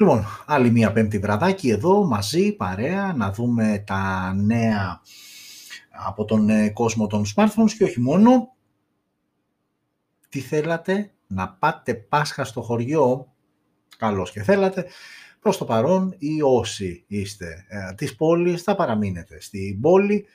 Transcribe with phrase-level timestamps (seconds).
[0.00, 5.00] Λοιπόν, άλλη μία πέμπτη βραδάκι εδώ, μαζί, παρέα, να δούμε τα νέα
[6.06, 8.54] από τον ε, κόσμο των smartphones και όχι μόνο.
[10.28, 13.32] Τι θέλατε, να πάτε Πάσχα στο χωριό,
[13.96, 14.86] καλώς και θέλατε.
[15.40, 20.26] Προς το παρόν, ή όσοι είστε ε, της πόλης, θα παραμείνετε στην πόλη,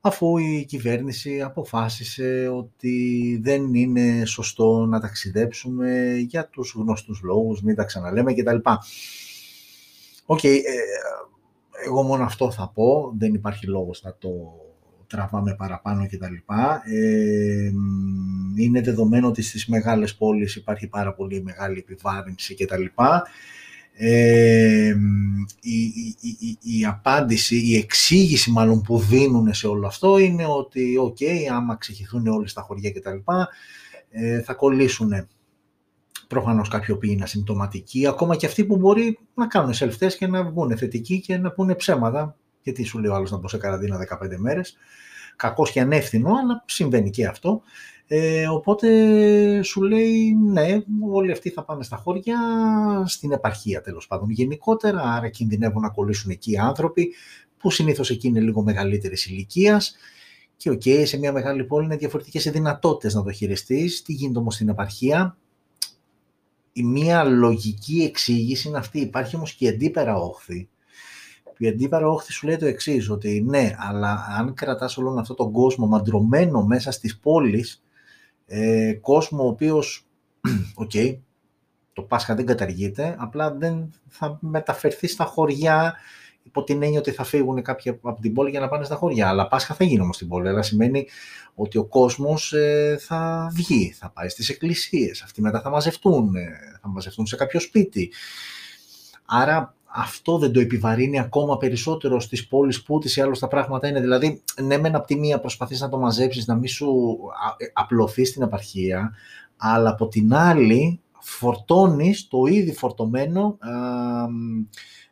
[0.00, 7.74] αφού η κυβέρνηση αποφάσισε ότι δεν είναι σωστό να ταξιδέψουμε για τους γνωστούς λόγους, μην
[7.74, 8.56] τα ξαναλέμε κτλ.
[10.26, 10.72] OK, okay, ε,
[11.86, 14.30] εγώ μόνο αυτό θα πω, δεν υπάρχει λόγος να το
[15.06, 16.34] τραβάμε παραπάνω κτλ.
[16.94, 17.70] Ε,
[18.56, 22.84] είναι δεδομένο ότι στις μεγάλες πόλεις υπάρχει πάρα πολύ μεγάλη επιβάρυνση κτλ
[25.60, 25.76] η,
[26.20, 31.18] η, η, απάντηση, η εξήγηση μάλλον που δίνουν σε όλο αυτό είναι ότι οκ,
[31.52, 33.16] άμα ξεχυθούν όλοι στα χωριά κτλ.
[34.10, 35.28] Ε, θα κολλήσουν
[36.28, 40.44] προφανώς κάποιοι οποίοι είναι ασυμπτωματικοί, ακόμα και αυτοί που μπορεί να κάνουν self-test και να
[40.44, 42.36] βγουν θετικοί και να πούνε ψέματα.
[42.62, 44.76] Γιατί σου λέει ο άλλος να μπω σε καραντίνα 15 μέρες.
[45.36, 47.62] Κακώς και ανεύθυνο, αλλά συμβαίνει και αυτό.
[48.12, 52.38] Ε, οπότε σου λέει ναι, όλοι αυτοί θα πάνε στα χωριά,
[53.06, 57.14] στην επαρχία τέλος πάντων γενικότερα, άρα κινδυνεύουν να κολλήσουν εκεί οι άνθρωποι
[57.58, 59.96] που συνήθως εκεί είναι λίγο μεγαλύτερης ηλικίας.
[60.56, 64.02] Και οκ, σε μια μεγάλη πόλη είναι διαφορετικές οι δυνατότητες να το χειριστείς.
[64.02, 65.36] Τι γίνεται όμως στην επαρχία;
[66.72, 69.00] Η μία λογική εξήγηση είναι αυτή.
[69.00, 70.68] Υπάρχει όμως και η αντίπερα όχθη.
[71.58, 75.52] Η αντίπερα όχθη σου λέει το εξής ότι ναι, αλλά αν κρατάς όλον αυτόν τον
[75.52, 77.82] κόσμο μαντρωμένο μέσα στις πόλεις,
[78.52, 80.06] ε, κόσμο ο οποίος,
[80.74, 81.18] OK, okay,
[81.92, 85.94] το Πάσχα δεν καταργείται, απλά δεν θα μεταφερθεί στα χωριά
[86.42, 89.28] υπό την έννοια ότι θα φύγουν κάποιοι από την πόλη για να πάνε στα χωριά.
[89.28, 91.06] Αλλά Πάσχα θα γίνει όμως στην πόλη, αλλά σημαίνει
[91.54, 96.48] ότι ο κόσμος ε, θα βγει, θα πάει στις εκκλησίες, αυτοί μετά θα μαζευτούν, ε,
[96.82, 98.12] θα μαζευτούν σε κάποιο σπίτι.
[99.24, 103.88] Άρα αυτό δεν το επιβαρύνει ακόμα περισσότερο στις πόλεις που ούτε ή άλλως τα πράγματα
[103.88, 104.00] είναι.
[104.00, 107.18] Δηλαδή, ναι μεν από τη μία προσπαθείς να το μαζέψεις, να μην σου
[107.58, 109.14] ε, απλωθεί στην επαρχία,
[109.56, 113.58] αλλά από την άλλη φορτώνεις το ήδη φορτωμένο,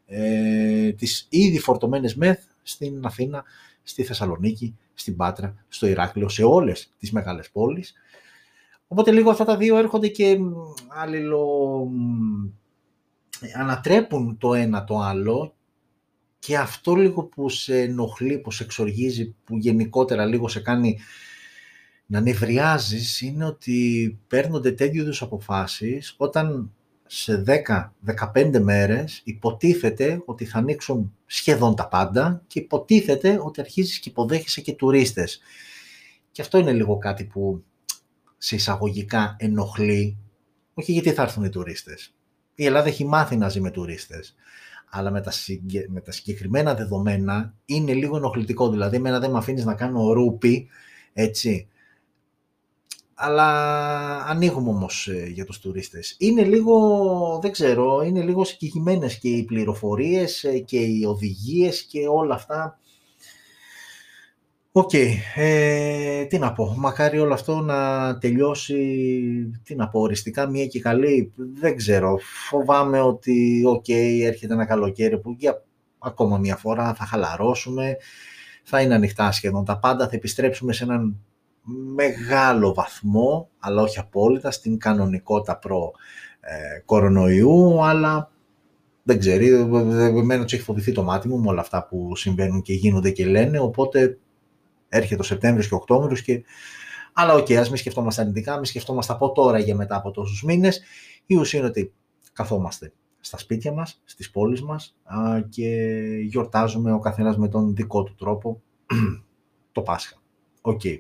[0.07, 3.45] ε, τις ήδη φορτωμένες μεθ στην Αθήνα,
[3.83, 7.95] στη Θεσσαλονίκη, στην Πάτρα, στο Ηράκλειο, σε όλες τις μεγάλες πόλεις.
[8.89, 10.39] Οπότε λίγο αυτά τα δύο έρχονται και
[10.89, 11.47] αλληλο
[13.57, 15.55] ανατρέπουν το ένα το άλλο
[16.39, 20.99] και αυτό λίγο που σε ενοχλεί, που σε εξοργίζει, που γενικότερα λίγο σε κάνει
[22.07, 26.73] να νευριάζεις είναι ότι παίρνονται τέτοιου είδους αποφάσεις όταν
[27.07, 27.45] σε
[28.35, 34.61] 10-15 μέρες υποτίθεται ότι θα ανοίξουν σχεδόν τα πάντα και υποτίθεται ότι αρχίζεις και υποδέχεσαι
[34.61, 35.41] και τουρίστες.
[36.31, 37.65] Και αυτό είναι λίγο κάτι που
[38.39, 40.17] σε εισαγωγικά ενοχλεί,
[40.75, 42.15] όχι γιατί θα έρθουν οι τουρίστες,
[42.61, 44.35] η Ελλάδα έχει μάθει να ζει με τουρίστες.
[44.91, 45.33] Αλλά με τα,
[45.89, 48.71] με τα συγκεκριμένα δεδομένα είναι λίγο ενοχλητικό.
[48.71, 50.69] Δηλαδή, εμένα δεν με αφήνεις να κάνω ρούπι,
[51.13, 51.69] έτσι.
[53.15, 53.49] Αλλά
[54.25, 56.17] ανοίγουμε όμως ε, για τους τουρίστες.
[56.19, 62.07] Είναι λίγο, δεν ξέρω, είναι λίγο συγκεκριμένες και οι πληροφορίες ε, και οι οδηγίες και
[62.09, 62.79] όλα αυτά
[64.79, 64.91] Οκ,
[65.35, 68.77] ε, τι να πω, μακάρι όλο αυτό να τελειώσει,
[69.65, 72.19] τι να πω, οριστικά μία και καλή, δεν ξέρω,
[72.49, 73.89] φοβάμαι ότι οκ,
[74.25, 75.63] έρχεται ένα καλοκαίρι που για
[75.99, 77.97] ακόμα μία φορά θα χαλαρώσουμε,
[78.63, 81.17] θα είναι ανοιχτά σχεδόν τα πάντα, θα επιστρέψουμε σε έναν
[81.95, 85.93] μεγάλο βαθμό, αλλά όχι απόλυτα, στην κανονικότητα προ
[86.41, 88.31] ε, κορονοϊού, αλλά
[89.03, 92.73] δεν ξέρει, εμένα το έχει φοβηθεί το μάτι μου με όλα αυτά που συμβαίνουν και
[92.73, 94.19] γίνονται και λένε, οπότε
[94.89, 96.23] έρχεται ο Σεπτέμβριος και ο Οκτώβριος.
[96.23, 96.43] Και...
[97.13, 100.43] Αλλά OK, okay, ας μην σκεφτόμαστε αρνητικά, μην σκεφτόμαστε από τώρα για μετά από τόσους
[100.43, 100.83] μήνες.
[101.27, 101.93] Η ουσία είναι ότι
[102.33, 104.97] καθόμαστε στα σπίτια μας, στις πόλεις μας
[105.49, 105.69] και
[106.23, 108.63] γιορτάζουμε ο καθένας με τον δικό του τρόπο
[109.73, 110.17] το Πάσχα.
[110.61, 110.81] OK.
[110.85, 110.99] Okay.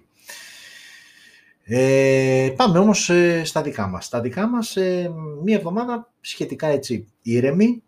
[1.70, 4.04] Ε, πάμε όμως ε, στα δικά μας.
[4.04, 5.10] Στα δικά μας ε,
[5.44, 7.82] μία εβδομάδα σχετικά έτσι ήρεμη,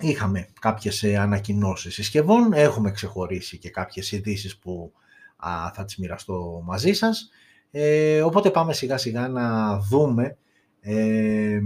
[0.00, 4.92] Είχαμε κάποιες ε, ανακοινώσεις συσκευών, έχουμε ξεχωρίσει και κάποιες ειδήσεις που
[5.36, 7.30] α, θα τις μοιραστώ μαζί σας.
[7.70, 10.36] Ε, οπότε πάμε σιγά σιγά να δούμε
[10.80, 11.60] ε,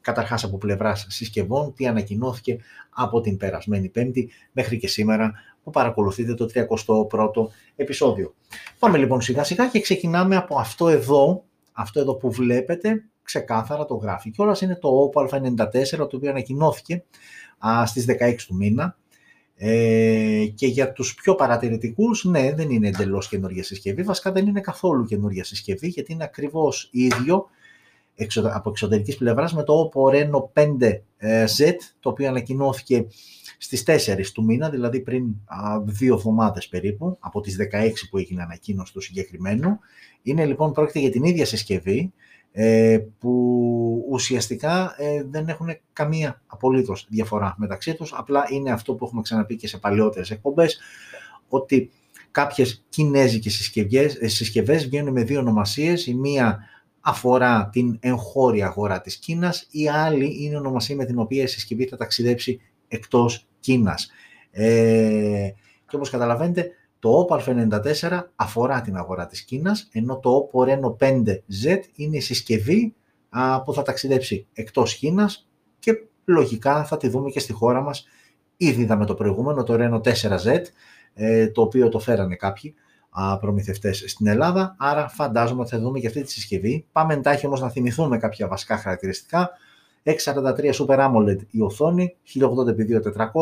[0.00, 2.58] καταρχάς από πλευράς συσκευών τι ανακοινώθηκε
[2.90, 5.32] από την περασμένη Πέμπτη μέχρι και σήμερα
[5.62, 7.46] που παρακολουθείτε το 31ο
[7.76, 8.34] επεισόδιο.
[8.78, 13.94] Πάμε λοιπόν σιγά σιγά και ξεκινάμε από αυτό εδώ, αυτό εδώ που βλέπετε ξεκάθαρα το
[13.94, 14.30] γράφει.
[14.30, 17.04] Και όλα είναι το Oppo Α94, το οποίο ανακοινώθηκε
[17.66, 18.96] α, στις 16 του μήνα.
[19.56, 24.02] Ε, και για τους πιο παρατηρητικούς, ναι, δεν είναι εντελώς καινούργια συσκευή.
[24.02, 27.46] Βασικά δεν είναι καθόλου καινούργια συσκευή, γιατί είναι ακριβώς ίδιο
[28.52, 33.06] από εξωτερικής πλευράς με το Oppo Reno 5Z, το οποίο ανακοινώθηκε
[33.58, 35.34] στις 4 του μήνα, δηλαδή πριν
[35.84, 39.78] δύο εβδομάδες περίπου, από τις 16 που έγινε ανακοίνωση του συγκεκριμένου.
[40.22, 42.12] Είναι λοιπόν πρόκειται για την ίδια συσκευή, ε,
[43.18, 49.22] που ουσιαστικά ε, δεν έχουν καμία απολύτως διαφορά μεταξύ τους, απλά είναι αυτό που έχουμε
[49.22, 50.80] ξαναπεί και σε παλαιότερες εκπομπές,
[51.48, 51.90] ότι
[52.30, 56.58] κάποιες κινέζικες συσκευές, ε, συσκευές βγαίνουν με δύο ονομασίες, η μία
[57.00, 61.86] αφορά την εγχώρια αγορά της Κίνας, η άλλη είναι ονομασία με την οποία η συσκευή
[61.86, 64.10] θα ταξιδέψει εκτός Κίνας.
[64.50, 65.50] Ε,
[65.88, 66.70] και όπως καταλαβαίνετε,
[67.02, 72.20] το Oppo A94 αφορά την αγορά της Κίνας, ενώ το Oppo Reno 5Z είναι η
[72.20, 72.94] συσκευή
[73.64, 75.92] που θα ταξιδέψει εκτός Κίνας και
[76.24, 78.06] λογικά θα τη δούμε και στη χώρα μας.
[78.56, 80.60] Ήδη είδαμε το προηγούμενο, το Reno 4Z,
[81.14, 82.74] ε, το οποίο το φέρανε κάποιοι
[83.40, 86.86] προμηθευτές στην Ελλάδα, άρα φαντάζομαι ότι θα δούμε και αυτή τη συσκευή.
[86.92, 89.50] Πάμε εντάχει όμως να θυμηθούμε κάποια βασικά χαρακτηριστικά.
[90.02, 92.16] 643 Super AMOLED η οθόνη,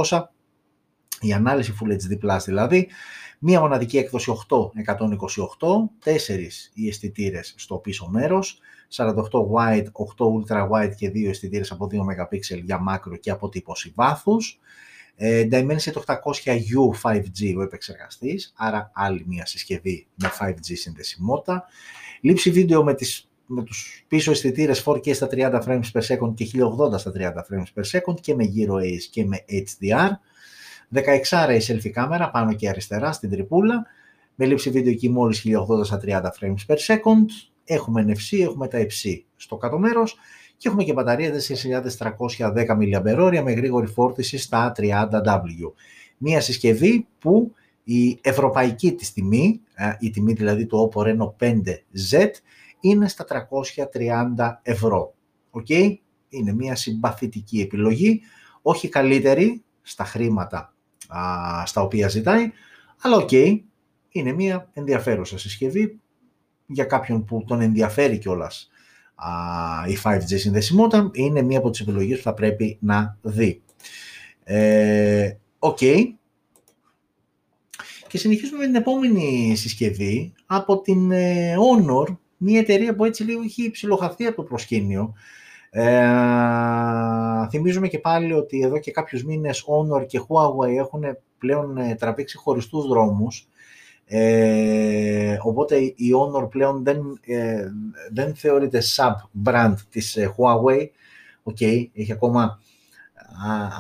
[0.00, 0.22] 1080x2400,
[1.20, 2.88] η ανάλυση Full HD+, δηλαδή,
[3.38, 4.58] μία μοναδική έκδοση 8-128,
[6.04, 6.14] 4
[6.74, 9.12] οι αισθητήρες στο πίσω μέρος, 48
[9.54, 14.58] wide, 8 ultra wide και 2 αισθητήρες από 2 MP για μάκρο και αποτύπωση βάθους.
[15.16, 21.64] Ε, Dimensity 800U 5G ο επεξεργαστής, άρα άλλη μια συσκευή με 5G συνδεσιμότητα.
[22.20, 26.50] Λήψη βίντεο με, τις, με τους πίσω αισθητήρες 4K στα 30 frames per second και
[26.94, 30.10] 1080 στα 30 frames per second και με Gyro Ace και με HDR.
[30.94, 33.86] 16 η selfie κάμερα πάνω και αριστερά στην τρυπούλα,
[34.34, 35.46] με λήψη βίντεο εκεί μόλις
[35.80, 37.26] 1080 στα 30 frames per second.
[37.64, 40.16] Έχουμε NFC, έχουμε τα υψί στο κάτω μέρος
[40.56, 45.72] και έχουμε και μπαταρία 4.310 mAh με γρήγορη φόρτιση στα 30W.
[46.16, 47.54] Μία συσκευή που
[47.84, 49.60] η ευρωπαϊκή της τιμή,
[49.98, 52.28] η τιμή δηλαδή του Oppo Reno 5Z,
[52.80, 53.24] είναι στα
[54.34, 55.14] 330 ευρώ.
[55.50, 55.94] Okay?
[56.28, 58.20] Είναι μια συμπαθητική επιλογή,
[58.62, 60.74] όχι καλύτερη στα χρήματα
[61.64, 62.52] στα οποία ζητάει,
[63.00, 63.32] αλλά οκ,
[64.08, 66.00] είναι μια ενδιαφέρουσα συσκευή
[66.66, 68.70] για κάποιον που τον ενδιαφέρει κιόλας
[69.88, 73.62] η 5G συνδεσιμότητα είναι μία από τις επιλογές που θα πρέπει να δει.
[74.44, 75.78] Ε, οκ.
[78.08, 83.42] Και συνεχίζουμε με την επόμενη συσκευή από την ε, Honor, μια εταιρεία που έτσι λίγο
[83.42, 85.14] έχει ψιλοχαθεί από το προσκήνιο.
[85.70, 91.02] Ε, θυμίζουμε και πάλι ότι εδώ και κάποιους μήνες Honor και Huawei έχουν
[91.38, 93.48] πλέον ε, τραβήξει χωριστούς δρόμους
[94.12, 97.70] ε, οπότε η Honor πλέον δεν, ε,
[98.12, 100.86] δεν θεωρείται sub-brand της ε, Huawei.
[101.44, 102.60] Okay, έχει ακόμα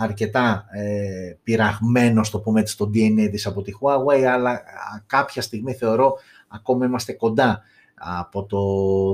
[0.00, 4.62] αρκετά ε, πειραγμένο, στο πούμε έτσι, το DNA της από τη Huawei, αλλά
[5.06, 6.16] κάποια στιγμή θεωρώ
[6.48, 7.62] ακόμα είμαστε κοντά
[7.94, 8.60] από το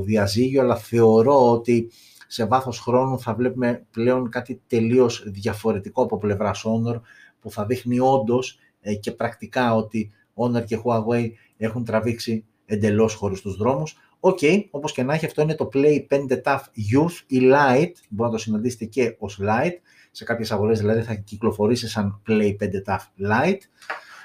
[0.00, 1.90] διαζύγιο, αλλά θεωρώ ότι
[2.26, 7.00] σε βάθος χρόνου θα βλέπουμε πλέον κάτι τελείως διαφορετικό από πλευράς Honor,
[7.40, 8.58] που θα δείχνει όντως
[9.00, 13.96] και πρακτικά ότι Honor και Huawei έχουν τραβήξει εντελώς χωριστούς δρόμους.
[14.20, 16.60] OK, okay, όπως και να έχει, αυτό είναι το Play 5T
[16.92, 19.76] Youth ή Lite, μπορεί να το συναντήσετε και ως Lite,
[20.10, 23.60] σε κάποιες αγορές δηλαδή θα κυκλοφορήσει σαν Play 5T Lite,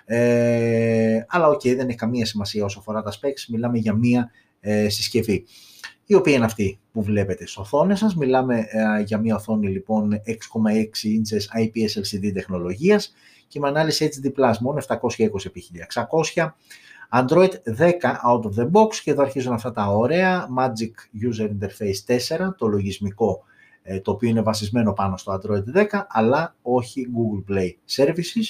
[0.06, 4.31] ε, αλλά OK, okay, δεν έχει καμία σημασία όσο αφορά τα specs, μιλάμε για μία
[4.59, 5.45] ε, συσκευή
[6.12, 8.15] η οποία είναι αυτή που βλέπετε στις οθόνες σας.
[8.15, 10.32] Μιλάμε ε, για μια οθόνη λοιπόν 6,6
[10.77, 13.13] inches IPS LCD τεχνολογίας
[13.48, 16.50] και με ανάλυση HD+, μόνο 720x1600,
[17.12, 17.91] Android 10
[18.32, 20.91] out of the box και εδώ αρχίζουν αυτά τα ωραία Magic
[21.30, 22.00] User Interface
[22.38, 23.44] 4, το λογισμικό
[23.84, 28.46] ε, το οποίο είναι βασισμένο πάνω στο Android 10, αλλά όχι Google Play Services.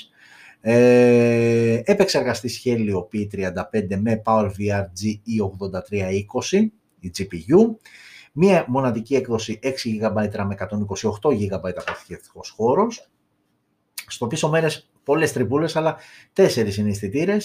[0.62, 6.68] Ε, επεξεργαστής Helio P35 με PowerVR GE8320,
[7.02, 7.76] η GPU.
[8.34, 9.68] Μία μοναδική έκδοση 6
[10.02, 10.56] GB με
[11.22, 13.10] 128 GB αποθηκευτικός χώρος.
[14.08, 15.98] Στο πίσω μέρες πολλές τριμπούλες, αλλά
[16.34, 17.38] τέσσερις είναι αισθητήρε.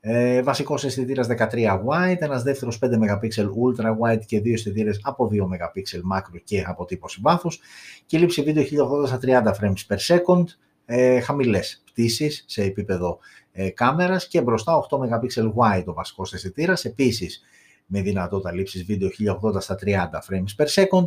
[0.00, 5.28] Ε, βασικός αισθητήρας 13 wide, ένας δεύτερος 5 MP ultra wide και δύο αισθητήρες από
[5.32, 7.60] 2 MP macro και αποτύπωση βάθους
[8.06, 10.44] και λήψη βίντεο 1080 στα 30 frames per second,
[10.84, 13.18] ε, χαμηλές πτήσεις σε επίπεδο
[13.52, 16.84] ε, κάμερας και μπροστά 8 MP wide ο βασικός αισθητήρας.
[16.84, 17.42] επίσης
[17.86, 19.08] με δυνατότητα λήψης βίντεο
[19.42, 19.90] 1080 στα 30
[20.28, 21.06] frames per second,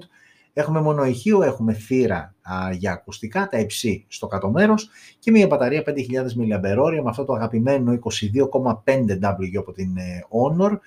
[0.54, 2.36] Έχουμε μόνο ηχείο, έχουμε θύρα
[2.78, 7.34] για ακουστικά, τα υψί στο κάτω μέρος και μια μπαταρία 5.000 mAh με αυτό το
[7.34, 10.78] αγαπημένο 22,5W από την ε, Honor,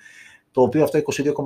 [0.51, 0.99] το οποίο αυτό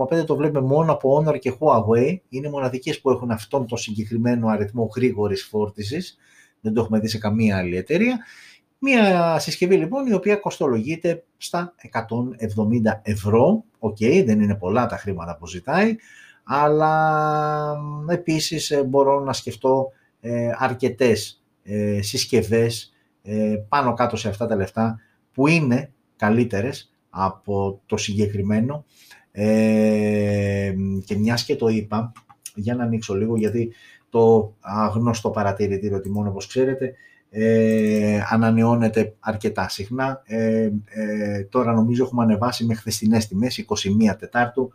[0.09, 2.17] 22,5 το βλέπουμε μόνο από Honor και Huawei.
[2.29, 6.17] Είναι μοναδικές που έχουν αυτόν τον συγκεκριμένο αριθμό γρήγορης φόρτισης.
[6.61, 8.17] Δεν το έχουμε δει σε καμία άλλη εταιρεία.
[8.79, 12.03] Μία συσκευή λοιπόν η οποία κοστολογείται στα 170
[13.01, 13.63] ευρώ.
[13.79, 15.95] OK, okay, δεν είναι πολλά τα χρήματα που ζητάει
[16.47, 24.45] αλλά επίσης ε, μπορώ να σκεφτώ ε, αρκετές ε, συσκευές ε, πάνω κάτω σε αυτά
[24.45, 24.99] τα λεφτά
[25.33, 28.85] που είναι καλύτερες από το συγκεκριμένο
[29.31, 30.73] ε,
[31.05, 32.11] και μιας και το είπα,
[32.55, 33.73] για να ανοίξω λίγο γιατί
[34.09, 34.53] το
[34.93, 36.93] γνωστό παρατηρητήριο τιμών όπως ξέρετε
[37.29, 40.21] ε, ανανεώνεται αρκετά συχνά.
[40.25, 44.71] Ε, ε, τώρα νομίζω έχουμε ανεβάσει με χθεσινές τιμές, 21 Τετάρτου.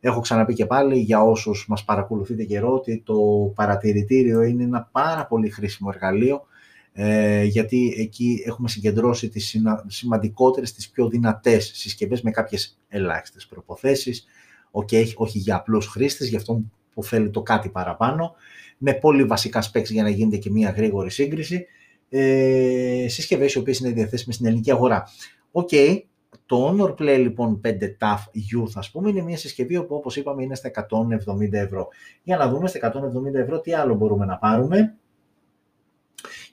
[0.00, 3.16] Έχω ξαναπεί και πάλι για όσους μας παρακολουθείτε καιρό ότι το
[3.54, 6.44] παρατηρητήριο είναι ένα πάρα πολύ χρήσιμο εργαλείο
[6.92, 9.56] ε, γιατί εκεί έχουμε συγκεντρώσει τις
[9.86, 14.24] σημαντικότερες, τις πιο δυνατές συσκευές με κάποιες ελάχιστες προποθέσεις,
[14.72, 18.34] okay, όχι για απλούς χρήστες, για αυτόν που θέλει το κάτι παραπάνω,
[18.78, 21.66] με πολύ βασικά specs για να γίνεται και μια γρήγορη σύγκριση,
[22.10, 25.08] ε, συσκευές οι οποίες είναι διαθέσιμες στην ελληνική αγορά.
[25.50, 26.00] OK, okay,
[26.46, 30.54] το Honor Play λοιπόν 5T Youth ας πούμε είναι μια συσκευή που όπως είπαμε είναι
[30.54, 31.88] στα 170 ευρώ.
[32.22, 32.92] Για να δούμε στα
[33.32, 34.94] 170 ευρώ τι άλλο μπορούμε να πάρουμε.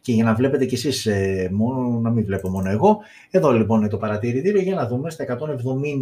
[0.01, 2.99] Και για να βλέπετε κι εσείς, ε, μόνο, να μην βλέπω μόνο εγώ,
[3.31, 5.37] εδώ λοιπόν είναι το παρατηρητήριο, για να δούμε, στα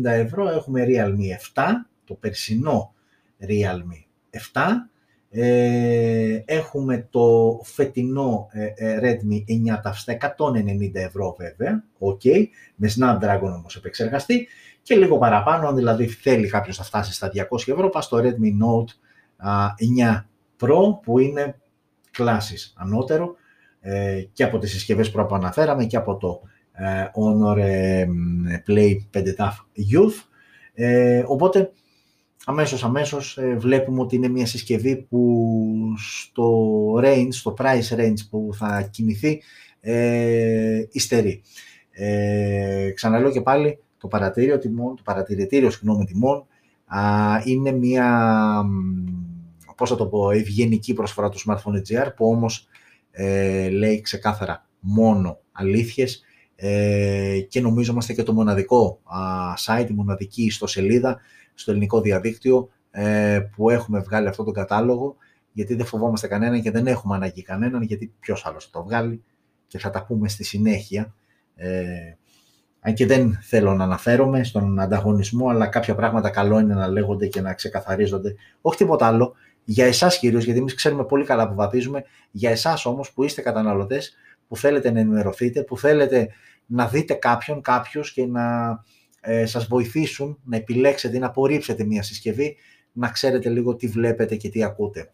[0.03, 1.63] 170 ευρώ έχουμε Realme 7,
[2.05, 2.93] το περσινό
[3.39, 4.03] Realme
[4.53, 4.61] 7,
[5.37, 9.43] ε, έχουμε το φετινό ε, ε Redmi
[9.83, 14.47] 9 στα 190 ευρώ βέβαια, ok, με Snapdragon όμως επεξεργαστή
[14.81, 18.63] και λίγο παραπάνω, αν δηλαδή θέλει κάποιος να φτάσει στα 200 ευρώ, πας στο Redmi
[18.63, 18.93] Note
[20.09, 20.23] 9
[20.59, 21.59] Pro που είναι
[22.11, 23.35] κλάσης ανώτερο
[23.79, 28.05] ε, και από τις συσκευές που αναφέραμε και από το ε, Honor ε,
[28.67, 29.53] Play 5 TAF
[29.91, 30.23] Youth.
[31.25, 31.71] οπότε
[32.45, 38.89] αμέσως αμέσως βλέπουμε ότι είναι μια συσκευή που στο range, στο price range που θα
[38.91, 39.41] κινηθεί
[39.79, 41.41] ε, υστερεί.
[41.91, 46.45] Ε, ξαναλέω και πάλι το παρατηρητήριο τιμών, το παρατηρητήριο συγγνώμη τιμών
[46.85, 47.01] α,
[47.43, 48.61] είναι μια
[49.75, 52.67] πώς θα το πω, ευγενική προσφορά του Smartphone GR που όμως
[53.11, 56.23] ε, λέει ξεκάθαρα μόνο αλήθειες
[56.55, 59.19] ε, και νομίζω είμαστε και το μοναδικό α,
[59.65, 61.19] site, η μοναδική ιστοσελίδα
[61.55, 65.15] στο ελληνικό διαδίκτυο ε, που έχουμε βγάλει αυτό τον κατάλογο
[65.51, 69.23] γιατί δεν φοβόμαστε κανέναν και δεν έχουμε ανάγκη κανέναν γιατί ποιος άλλος θα το βγάλει
[69.67, 71.13] και θα τα πούμε στη συνέχεια.
[71.55, 72.15] Ε,
[72.79, 77.27] αν και δεν θέλω να αναφέρομαι στον ανταγωνισμό, αλλά κάποια πράγματα καλό είναι να λέγονται
[77.27, 78.35] και να ξεκαθαρίζονται.
[78.61, 82.85] Όχι τίποτα άλλο για εσάς κυρίως, γιατί εμείς ξέρουμε πολύ καλά που βαδίζουμε, για εσάς
[82.85, 84.15] όμως που είστε καταναλωτές,
[84.47, 86.29] που θέλετε να ενημερωθείτε, που θέλετε
[86.65, 88.43] να δείτε κάποιον, κάποιους και να
[89.25, 92.55] ε, σας βοηθήσουν να επιλέξετε ή να απορρίψετε μια συσκευή,
[92.91, 95.11] να ξέρετε λίγο τι βλέπετε και τι ακούτε.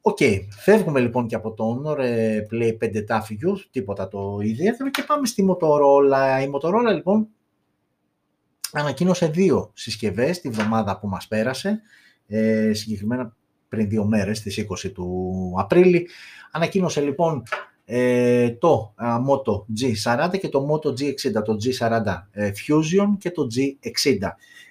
[0.00, 0.40] OK, okay.
[0.50, 5.26] φεύγουμε λοιπόν και από το Honor ε, Play 5T Youth, τίποτα το ιδιαίτερο και πάμε
[5.26, 6.42] στη Motorola.
[6.42, 7.28] Η Motorola λοιπόν
[8.72, 11.80] ανακοίνωσε δύο συσκευές τη βδομάδα που μας πέρασε,
[12.26, 13.36] ε, συγκεκριμένα
[13.68, 16.08] πριν δύο μέρες, στις 20 του Απρίλη.
[16.50, 17.42] Ανακοίνωσε λοιπόν
[17.90, 24.28] ε, το Moto G40 και το Moto G60, το G40 ε, Fusion και το G60.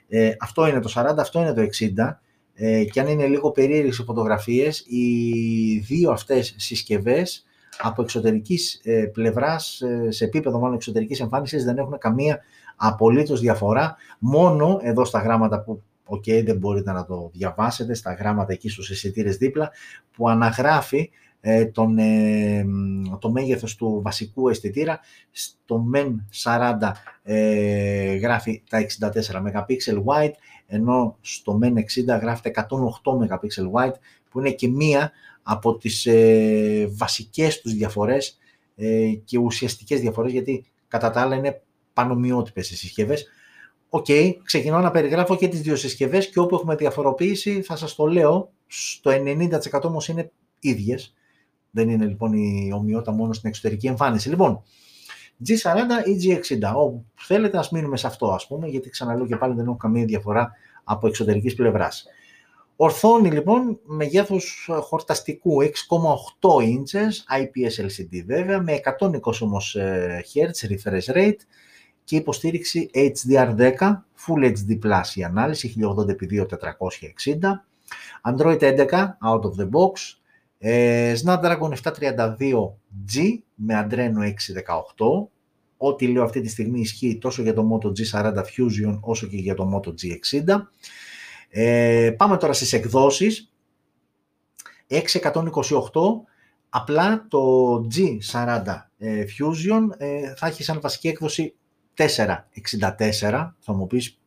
[0.07, 2.15] Ε, αυτό είναι το 40, αυτό είναι το 60
[2.53, 7.45] ε, και αν είναι λίγο περίεργες οι φωτογραφίες, οι δύο αυτές συσκευές
[7.81, 12.39] από εξωτερικής ε, πλευράς, σε επίπεδο μόνο εξωτερικής εμφάνισης δεν έχουν καμία
[12.75, 18.13] απολύτως διαφορά, μόνο εδώ στα γράμματα που OK, okay, δεν μπορείτε να το διαβάσετε στα
[18.13, 19.71] γράμματα εκεί στους αισθητήρες δίπλα,
[20.15, 21.26] που αναγράφει ε,
[21.72, 22.65] τον, ε,
[23.20, 25.00] το μέγεθος του βασικού αισθητήρα.
[25.32, 26.91] Στο μεν 40
[27.24, 29.75] ε, γράφει τα 64 MP
[30.06, 30.32] wide,
[30.67, 33.96] ενώ στο μεν 60 γράφει τα 108 MP wide,
[34.29, 35.12] που είναι και μία
[35.44, 38.38] από τις ε, βασικές τους διαφορές
[38.75, 41.62] ε, και ουσιαστικές διαφορές, γιατί κατά τα άλλα είναι
[41.94, 43.27] πανομοιότυπες οι συσκευές.
[43.89, 47.96] OK, okay, ξεκινώ να περιγράφω και τις δύο συσκευές και όπου έχουμε διαφοροποίηση θα σας
[47.96, 51.16] το λέω, στο 90% όμως είναι ίδιες.
[51.71, 54.29] Δεν είναι λοιπόν η ομοιότητα μόνο στην εξωτερική εμφάνιση.
[54.29, 54.62] Λοιπόν,
[55.47, 59.53] G40 ή G60, όπου θέλετε ας μείνουμε σε αυτό ας πούμε, γιατί ξαναλέω και πάλι
[59.55, 60.51] δεν έχω καμία διαφορά
[60.83, 62.05] από εξωτερικής πλευράς.
[62.75, 65.69] Ορθώνει λοιπόν μεγέθους χορταστικού 6,8
[66.63, 71.39] inches, IPS LCD βέβαια, με 120 όμως ε, Hz refresh rate,
[72.03, 73.75] και υποστήριξη HDR10,
[74.25, 77.38] Full HD Plus η ανάλυση 1080x2460,
[78.31, 78.88] Android 11
[79.25, 80.16] out of the box,
[80.58, 84.34] ε, Snapdragon 732G με Adreno
[84.98, 85.28] 618,
[85.78, 89.56] ό,τι λέω αυτή τη στιγμή ισχύει τόσο για το Moto G40 Fusion όσο και για
[89.56, 90.62] το Moto G60.
[91.50, 93.52] Ε, πάμε τώρα στις εκδόσεις.
[94.90, 95.02] 628,
[96.70, 98.64] απλά το G40
[98.98, 101.56] ε, Fusion ε, θα έχει σαν βασική έκδοση
[101.98, 103.52] 4,64.
[103.60, 104.20] Θα μου πεις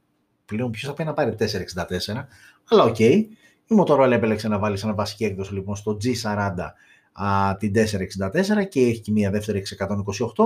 [0.45, 1.45] πλέον ποιος θα πάει να πάρει 464,
[2.69, 2.97] αλλά OK.
[2.99, 3.25] Okay.
[3.73, 6.55] Η Motorola επέλεξε να βάλει σαν βασική έκδοση λοιπόν στο G40
[7.13, 10.45] α, την 464 και έχει και μία δεύτερη 628,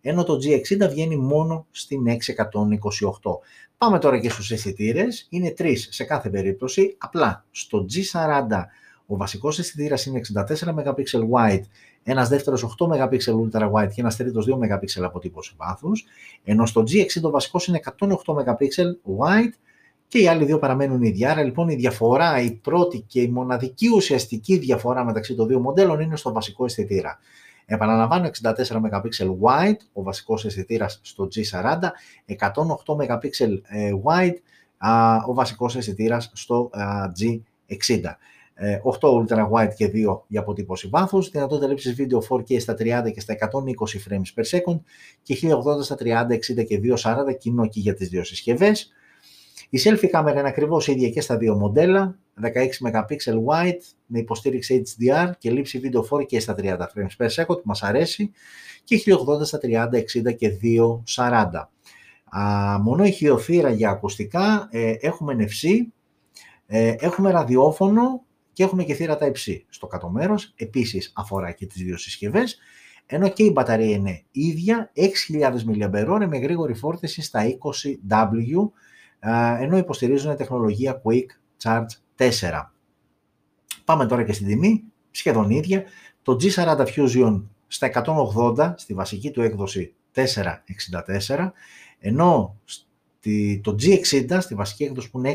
[0.00, 3.30] ενώ το G60 βγαίνει μόνο στην 628.
[3.78, 5.26] Πάμε τώρα και στους αισθητήρες.
[5.30, 8.62] είναι τρεις σε κάθε περίπτωση, απλά στο G40
[9.06, 11.02] ο βασικός αισθητήρας είναι 64 MP
[11.32, 11.64] wide,
[12.02, 16.04] ένας δεύτερος 8 MP ultra wide και ένας τρίτος 2 MP αποτύπωση βάθους,
[16.44, 18.68] ενώ στο G60 ο βασικός είναι 108 MP
[19.18, 19.52] wide
[20.14, 21.30] και οι άλλοι δύο παραμένουν ίδια.
[21.30, 26.00] Άρα λοιπόν η διαφορά, η πρώτη και η μοναδική ουσιαστική διαφορά μεταξύ των δύο μοντέλων
[26.00, 27.18] είναι στο βασικό αισθητήρα.
[27.66, 29.00] Επαναλαμβάνω 64 MP
[29.42, 31.78] wide, ο βασικός αισθητήρας στο G40,
[32.26, 33.20] 108 MP
[34.04, 34.34] wide,
[35.26, 36.70] ο βασικός αισθητήρας στο
[37.20, 38.00] G60.
[39.00, 43.20] 8 ultra wide και 2 για αποτύπωση βάθους, δυνατότητα λήψης βίντεο 4K στα 30 και
[43.20, 44.80] στα 120 frames per second
[45.22, 48.92] και 1080 στα 30, 60 και 240 κοινό και για τις δύο συσκευές.
[49.74, 52.46] Η selfie κάμερα είναι ακριβώς ίδια και στα δύο μοντέλα, 16
[52.82, 53.16] MP
[53.46, 58.30] wide με υποστήριξη HDR και λήψη βίντεο 4K στα 30 frames per second, μας αρέσει,
[58.84, 59.88] και 1080 στα 30,
[60.30, 60.50] 60 και
[61.16, 61.70] 240.
[62.38, 65.68] Α, μόνο ηχειοθύρα για ακουστικά, ε, έχουμε NFC,
[66.66, 70.52] ε, έχουμε ραδιόφωνο και έχουμε και θύρα Type-C στο κάτω μέρος.
[70.56, 72.58] Επίσης αφορά και τις δύο συσκευές,
[73.06, 78.70] ενώ και η μπαταρία είναι ίδια, 6.000 mAh με γρήγορη φόρτιση στα 20W,
[79.58, 81.26] ενώ υποστηρίζουν τεχνολογία Quick
[81.62, 82.30] Charge 4.
[83.84, 85.84] Πάμε τώρα και στην τιμή, σχεδόν ίδια.
[86.22, 87.90] Το G40 Fusion στα
[88.56, 91.50] 180 στη βασική του έκδοση 464,
[91.98, 92.60] ενώ
[93.60, 95.34] το G60 στη βασική έκδοση που είναι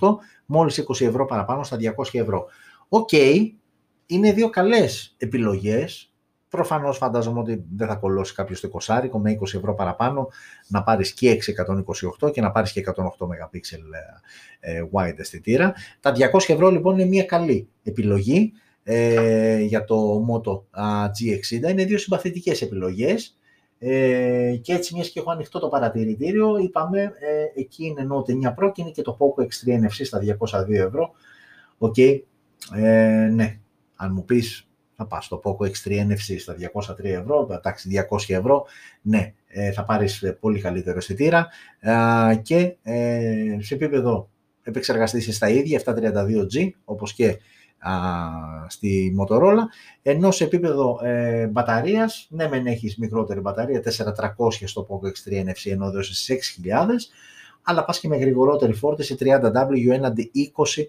[0.00, 0.16] 628,
[0.46, 2.46] μόλις 20 ευρώ παραπάνω στα 200 ευρώ.
[2.88, 3.12] Οκ,
[4.06, 6.11] είναι δύο καλές επιλογές,
[6.52, 10.28] Προφανώς φαντάζομαι ότι δεν θα κωλώσει κάποιος το 20 με 20 ευρώ παραπάνω
[10.68, 11.38] να πάρεις και
[12.20, 13.58] 628 και να πάρεις και 108 MP
[14.60, 15.74] ε, wide αισθητήρα.
[16.00, 16.18] Τα 200
[16.48, 20.62] ευρώ λοιπόν είναι μια καλή επιλογή ε, για το Moto
[21.08, 21.70] G60.
[21.70, 23.38] Είναι δύο συμπαθητικές επιλογές.
[23.78, 28.54] Ε, και έτσι μιας και έχω ανοιχτό το παρατηρητήριο, είπαμε ε, εκεί είναι Note 9
[28.54, 31.10] Pro και είναι και το Poco X3 NFC στα 202 ευρώ.
[31.78, 32.20] OK, okay.
[32.74, 33.58] ε, ναι,
[33.96, 34.66] αν μου πεις
[35.02, 36.56] θα πας στο Poco X3 NFC στα
[36.98, 38.66] 203 ευρώ, εντάξει 200 ευρώ,
[39.02, 41.48] ναι, ε, θα πάρεις ε, πολύ καλύτερο αισθητήρα
[42.42, 44.28] και ε, σε επίπεδο
[44.62, 47.38] επεξεργαστής στα ίδια 732G, όπως και
[48.68, 49.62] στη Motorola,
[50.02, 55.70] ενώ σε επίπεδο ε, μπαταρίας, ναι μεν έχεις μικρότερη μπαταρία, 4300 στο Poco X3 NFC
[55.70, 56.30] ενώ εδώ έχεις
[56.64, 56.86] 6000,
[57.62, 60.84] αλλά πας και με γρηγορότερη φόρτιση 30W έναντι 20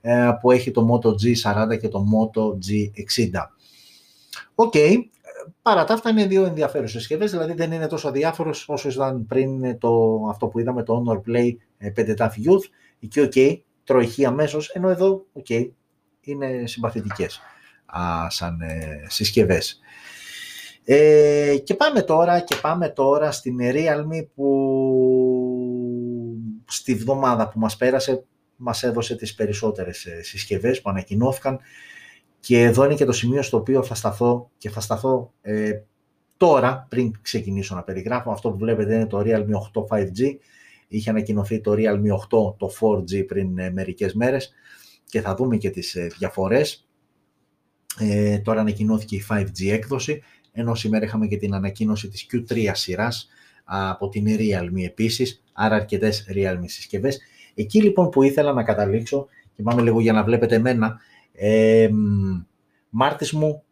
[0.00, 3.30] ε, που έχει το Moto G40 και το Moto G60.
[4.60, 4.96] OK, okay.
[5.62, 9.78] παρά τα αυτά είναι δύο ενδιαφέρουσες συσκευές, δηλαδή δεν είναι τόσο αδιάφορος όσο ήταν πριν
[9.78, 11.50] το, αυτό που είδαμε το Honor Play
[11.96, 12.64] 5T Youth,
[13.00, 15.68] εκεί OK, okay, τρώει αμέσως, ενώ εδώ OK, okay,
[16.20, 17.40] είναι συμπαθητικές
[17.86, 19.80] α, σαν ε, συσκευές.
[20.84, 24.48] Ε, και πάμε τώρα και πάμε τώρα στην Realme που
[26.64, 28.24] στη βδομάδα που μας πέρασε
[28.56, 31.60] μας έδωσε τις περισσότερες ε, συσκευές που ανακοινώθηκαν
[32.40, 35.72] και εδώ είναι και το σημείο στο οποίο θα σταθώ και θα σταθώ ε,
[36.36, 38.30] τώρα πριν ξεκινήσω να περιγράφω.
[38.30, 40.36] Αυτό που βλέπετε είναι το Realme 8 5G.
[40.88, 44.52] Είχε ανακοινωθεί το Realme 8 το 4G πριν ε, μερικές μέρες
[45.04, 46.88] και θα δούμε και τις ε, διαφορές.
[47.98, 50.22] Ε, τώρα ανακοινώθηκε η 5G έκδοση,
[50.52, 53.28] ενώ σήμερα είχαμε και την ανακοίνωση της Q3 σειράς
[53.64, 57.20] από την Realme επίσης, άρα αρκετές Realme συσκευές.
[57.54, 61.00] Εκεί λοιπόν που ήθελα να καταλήξω, και πάμε λίγο για να βλέπετε εμένα,
[61.38, 61.88] ε,
[62.90, 63.62] μάρτης μου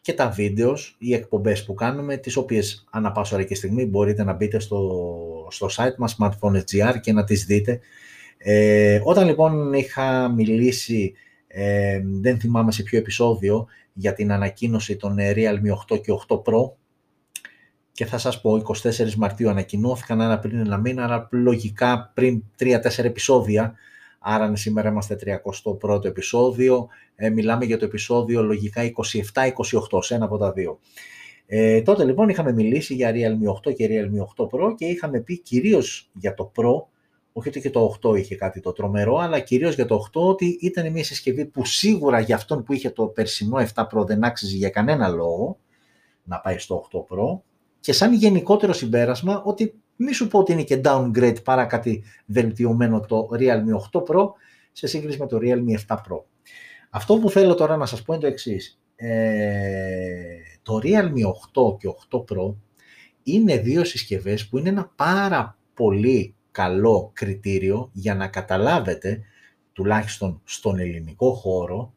[0.00, 4.24] και τα βίντεος, οι εκπομπές που κάνουμε, τις οποίες ανά πάσα ώρα και στιγμή μπορείτε
[4.24, 7.80] να μπείτε στο, στο site μας smartphone.gr και να τις δείτε.
[8.38, 11.12] Ε, όταν λοιπόν είχα μιλήσει,
[11.46, 16.70] ε, δεν θυμάμαι σε ποιο επεισόδιο, για την ανακοίνωση των Realme 8 και 8 Pro,
[17.92, 23.04] και θα σας πω 24 Μαρτίου ανακοινώθηκαν, άρα πριν ένα μήνα, άρα λογικά πριν 3-4
[23.04, 23.74] επεισόδια,
[24.20, 25.18] άρα σήμερα είμαστε
[25.84, 30.78] 31ο επεισόδιο, ε, μιλάμε για το επεισόδιο λογικά 27-28, σε ένα από τα δύο.
[31.46, 35.38] Ε, τότε λοιπόν είχαμε μιλήσει για Realme 8 και Realme 8 Pro και είχαμε πει
[35.38, 36.82] κυρίως για το Pro,
[37.32, 40.58] όχι ότι και το 8 είχε κάτι το τρομερό, αλλά κυρίως για το 8 ότι
[40.60, 44.56] ήταν μια συσκευή που σίγουρα για αυτόν που είχε το περσινό 7 Pro δεν άξιζε
[44.56, 45.58] για κανένα λόγο
[46.22, 47.40] να πάει στο 8 Pro
[47.80, 53.00] και σαν γενικότερο συμπέρασμα ότι μη σου πω ότι είναι και downgrade παρά κάτι βελτιωμένο
[53.00, 54.28] το Realme 8 Pro
[54.72, 56.22] σε σύγκριση με το Realme 7 Pro.
[56.90, 58.80] Αυτό που θέλω τώρα να σας πω είναι το εξής.
[58.96, 60.12] Ε,
[60.62, 61.22] το Realme
[61.72, 62.54] 8 και 8 Pro
[63.22, 69.22] είναι δύο συσκευές που είναι ένα πάρα πολύ καλό κριτήριο για να καταλάβετε,
[69.72, 71.94] τουλάχιστον στον ελληνικό χώρο,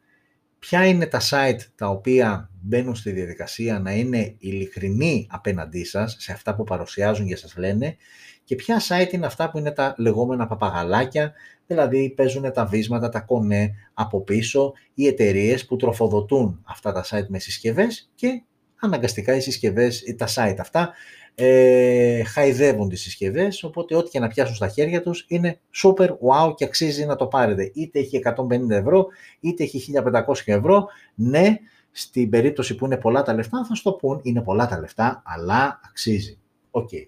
[0.59, 6.32] ποια είναι τα site τα οποία μπαίνουν στη διαδικασία να είναι ειλικρινοί απέναντί σας, σε
[6.32, 7.95] αυτά που παρουσιάζουν και σας λένε,
[8.43, 11.34] και ποια site είναι αυτά που είναι τα λεγόμενα παπαγαλάκια,
[11.67, 17.28] δηλαδή παίζουν τα βίσματα, τα κονέ από πίσω, οι εταιρείες που τροφοδοτούν αυτά τα site
[17.28, 18.43] με συσκευές και
[18.80, 20.93] αναγκαστικά οι συσκευές, τα site αυτά
[21.36, 26.54] ε, χαϊδεύουν τις συσκευές, οπότε ό,τι και να πιάσουν στα χέρια τους είναι super wow
[26.56, 27.71] και αξίζει να το πάρετε.
[27.73, 29.08] Είτε έχει 150 ευρώ,
[29.39, 30.12] είτε έχει 1500
[30.45, 30.88] ευρώ.
[31.15, 31.58] Ναι,
[31.95, 35.21] στην περίπτωση που είναι πολλά τα λεφτά θα σου το πουν, είναι πολλά τα λεφτά,
[35.25, 36.39] αλλά αξίζει.
[36.71, 36.89] OK.
[36.91, 37.08] Okay.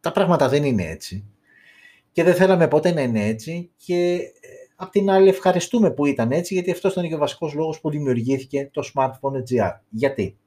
[0.00, 1.24] Τα πράγματα δεν είναι έτσι
[2.12, 6.32] και δεν θέλαμε ποτέ να είναι έτσι και ε, απ' την άλλη ευχαριστούμε που ήταν
[6.32, 9.78] έτσι γιατί αυτός ήταν και ο βασικός λόγος που δημιουργήθηκε το Smartphone GR.
[9.88, 10.38] Γιατί;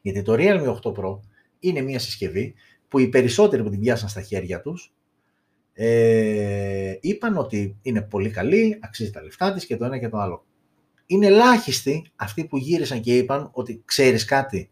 [0.00, 1.18] Γιατί το Realme 8 Pro
[1.58, 2.54] είναι μια συσκευή
[2.88, 4.92] που οι περισσότεροι που την πιάσαν στα χέρια τους
[5.72, 10.18] ε, είπαν ότι είναι πολύ καλή, αξίζει τα λεφτά της και το ένα και το
[10.18, 10.46] άλλο.
[11.10, 14.70] Είναι ελάχιστοι αυτοί που γύρισαν και είπαν ότι ξέρεις κάτι,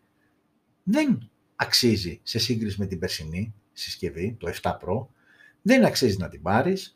[0.82, 5.06] δεν αξίζει σε σύγκριση με την περσινή συσκευή, το 7 Pro,
[5.62, 6.94] δεν αξίζει να την πάρεις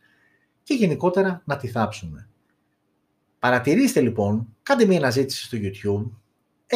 [0.62, 2.28] και γενικότερα να τη θάψουμε.
[3.38, 6.10] Παρατηρήστε λοιπόν, κάντε μια αναζήτηση στο YouTube,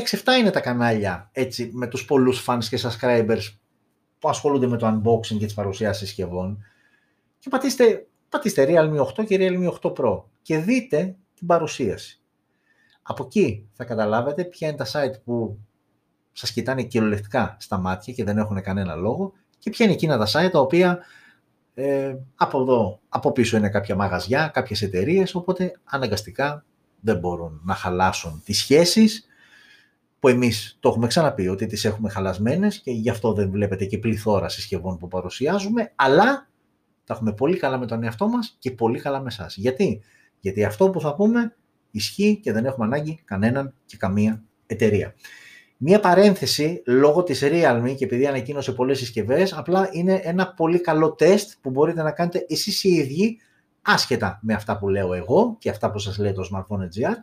[0.02, 3.54] 6-7 είναι τα κανάλια έτσι, με τους πολλούς fans και subscribers
[4.18, 6.64] που ασχολούνται με το unboxing και τις παρουσιάσεις συσκευών
[7.38, 12.23] και πατήστε, πατήστε Realme 8 και Realme 8 Pro και δείτε την παρουσίαση.
[13.06, 15.58] Από εκεί θα καταλάβετε ποια είναι τα site που
[16.32, 20.26] σας κοιτάνε κυριολεκτικά στα μάτια και δεν έχουν κανένα λόγο και ποια είναι εκείνα τα
[20.26, 20.98] site τα οποία
[21.74, 26.64] ε, από εδώ, από πίσω είναι κάποια μαγαζιά, κάποιες εταιρείες, οπότε αναγκαστικά
[27.00, 29.26] δεν μπορούν να χαλάσουν τις σχέσεις
[30.18, 33.98] που εμείς το έχουμε ξαναπεί ότι τις έχουμε χαλασμένες και γι' αυτό δεν βλέπετε και
[33.98, 36.48] πληθώρα συσκευών που παρουσιάζουμε, αλλά
[37.04, 39.56] τα έχουμε πολύ καλά με τον εαυτό μας και πολύ καλά με εσάς.
[39.56, 40.02] Γιατί;
[40.40, 41.56] Γιατί αυτό που θα πούμε
[41.94, 45.14] ισχύει και δεν έχουμε ανάγκη κανέναν και καμία εταιρεία.
[45.76, 51.12] Μία παρένθεση λόγω της Realme και επειδή ανακοίνωσε πολλές συσκευές, απλά είναι ένα πολύ καλό
[51.12, 53.38] τεστ που μπορείτε να κάνετε εσείς οι ίδιοι
[53.82, 57.14] άσχετα με αυτά που λέω εγώ και αυτά που σας λέει το Smartphone GR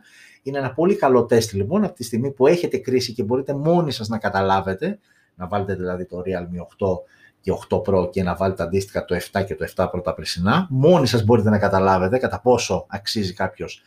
[0.42, 3.92] είναι ένα πολύ καλό τεστ λοιπόν από τη στιγμή που έχετε κρίση και μπορείτε μόνοι
[3.92, 4.98] σας να καταλάβετε,
[5.34, 6.94] να βάλετε δηλαδή το Realme 8
[7.40, 10.66] και 8 Pro και να βάλετε αντίστοιχα το 7 και το 7 Pro τα περσινά,
[10.70, 13.82] μόνοι σας μπορείτε να καταλάβετε κατά πόσο αξίζει κάποιος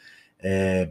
[0.45, 0.89] ε,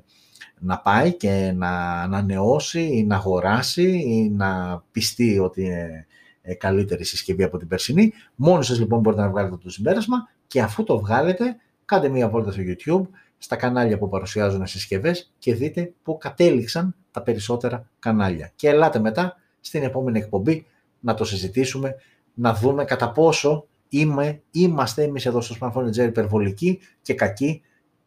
[0.60, 6.06] να πάει και να ανανεώσει ή να αγοράσει ή να πιστεί ότι είναι
[6.42, 8.12] ε, καλύτερη συσκευή από την περσινή.
[8.34, 12.52] Μόνοι σας λοιπόν μπορείτε να βγάλετε το συμπέρασμα και αφού το βγάλετε, κάντε μία βόλτα
[12.52, 18.52] στο YouTube, στα κανάλια που παρουσιάζουν συσκευές και δείτε πού κατέληξαν τα περισσότερα κανάλια.
[18.56, 20.66] Και ελάτε μετά στην επόμενη εκπομπή
[21.00, 21.94] να το συζητήσουμε,
[22.34, 27.62] να δούμε κατά πόσο είμαι, είμαστε εμείς εδώ στο Smartphone Jet υπερβολικοί και κακοί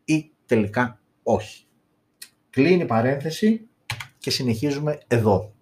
[0.06, 1.66] ή τελικά όχι.
[2.50, 3.68] Κλείνει η παρένθεση
[4.18, 5.54] και συνεχίζουμε εδώ.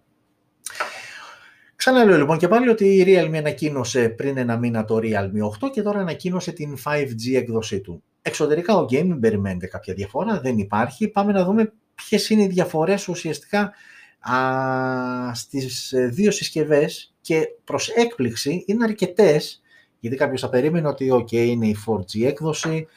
[1.75, 5.81] Ξαναλέω λοιπόν και πάλι ότι η Realme ανακοίνωσε πριν ένα μήνα το Realme 8 και
[5.81, 8.03] τώρα ανακοίνωσε την 5G έκδοσή του.
[8.21, 11.07] Εξωτερικά ο game μην περιμένετε κάποια διαφορά, δεν υπάρχει.
[11.07, 13.73] Πάμε να δούμε ποιες είναι οι διαφορές ουσιαστικά
[14.19, 19.61] α, στις ε, δύο συσκευές και προς έκπληξη είναι αρκετές
[19.99, 22.87] γιατί κάποιος θα περίμενε ότι ok είναι η 4G έκδοση,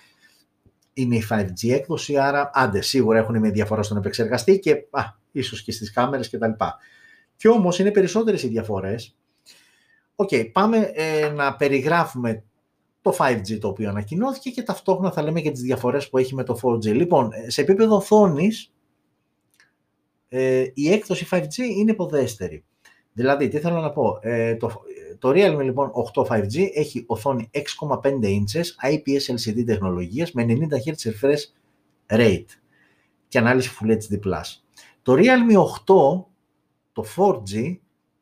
[0.99, 5.63] είναι η 5G έκδοση, άρα άντε σίγουρα έχουν μια διαφορά στον επεξεργαστή και α, ίσως
[5.63, 6.51] και στις κάμερες κτλ.
[7.37, 9.17] Και όμως είναι περισσότερες οι διαφορές.
[10.15, 12.43] OK, okay, πάμε ε, να περιγράφουμε
[13.03, 16.45] το 5G το οποίο ανακοινώθηκε και ταυτόχρονα θα λέμε και τις διαφορές που έχει με
[16.45, 16.85] το 4G.
[16.85, 18.73] Λοιπόν, ε, σε επίπεδο οθόνης,
[20.29, 22.65] ε, η έκδοση 5G είναι υποδέστερη.
[23.13, 24.83] Δηλαδή, τι θέλω να πω, ε, το,
[25.19, 31.11] το Realme λοιπόν 8 5G έχει οθόνη 6,5 inches IPS LCD τεχνολογίας με 90 Hz
[31.11, 31.43] refresh
[32.07, 32.47] rate
[33.29, 34.41] και ανάλυση Full HD+.
[35.03, 36.25] Το Realme 8,
[36.93, 37.77] το 4G,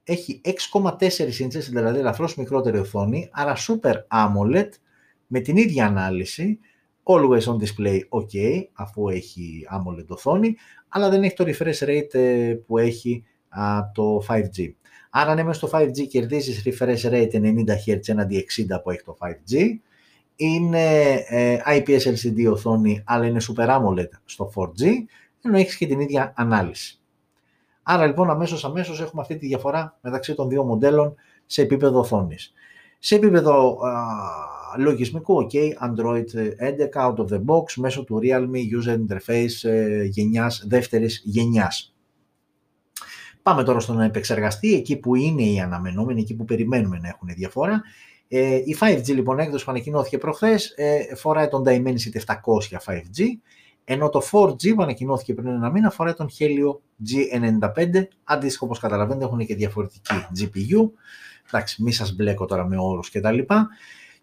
[0.05, 0.41] έχει
[0.73, 0.83] 6,4
[1.41, 4.69] inches, δηλαδή ελαφρώς μικρότερη οθόνη, άρα Super AMOLED
[5.27, 6.59] με την ίδια ανάλυση,
[7.03, 10.57] always on display ok, αφού έχει AMOLED οθόνη,
[10.89, 13.25] αλλά δεν έχει το refresh rate ε, που έχει
[13.95, 14.73] το 5G.
[15.11, 19.17] Άρα αν είμαι στο 5G κερδίζεις refresh rate 90 Hz έναντι 60 που έχει το
[19.21, 19.79] 5G,
[20.37, 24.85] είναι ε, IPS LCD οθόνη, αλλά είναι Super AMOLED στο 4G,
[25.43, 27.01] ενώ έχεις και την ίδια ανάλυση.
[27.83, 31.15] Άρα λοιπόν αμέσως αμέσως έχουμε αυτή τη διαφορά μεταξύ των δύο μοντέλων
[31.47, 32.53] σε επίπεδο οθόνης.
[32.99, 33.93] Σε επίπεδο α,
[34.79, 35.55] λογισμικού, ok,
[35.89, 36.25] Android
[36.95, 41.96] 11 out of the box μέσω του Realme User Interface ε, γενιάς, δεύτερης γενιάς.
[43.47, 47.83] Πάμε τώρα στον επεξεργαστή, εκεί που είναι η αναμενόμενη, εκεί που περιμένουμε να έχουν διαφορά.
[48.29, 52.35] Ε, η 5G λοιπόν έκδοση που ανακοινώθηκε προχθές ε, φοράει τον Dimensity 700
[52.87, 53.25] 5G,
[53.85, 56.79] ενώ το 4G που ανακοινώθηκε πριν ένα μήνα φοράει τον Helio
[57.09, 60.91] G95, αντίστοιχο όπως καταλαβαίνετε έχουν και διαφορετική GPU,
[61.49, 63.69] εντάξει μη σας μπλέκω τώρα με όρους και τα λοιπά.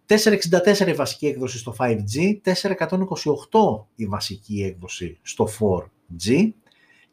[0.07, 6.51] 464 η βασική έκδοση στο 5G, 428 η βασική έκδοση στο 4G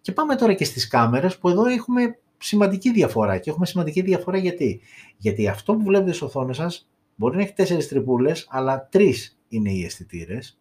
[0.01, 4.39] και πάμε τώρα και στις κάμερες που εδώ έχουμε σημαντική διαφορά και έχουμε σημαντική διαφορά
[4.39, 4.81] γιατί;
[5.17, 9.71] Γιατί αυτό που βλέπετε στις οθόνες σας μπορεί να έχει τέσσερις τρυπούλες αλλά τρεις είναι
[9.71, 10.59] οι αισθητήρες.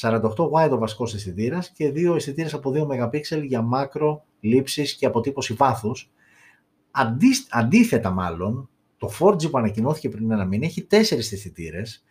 [0.00, 5.06] 48 wide ο βασικός αισθητήρας και δύο αισθητήρες από 2 MP για μάκρο, λήψεις και
[5.06, 6.10] αποτύπωση βάθους.
[6.90, 12.04] Αντί, αντίθετα μάλλον, το 4G που ανακοινώθηκε πριν ένα μήνα έχει τέσσερις αισθητήρες.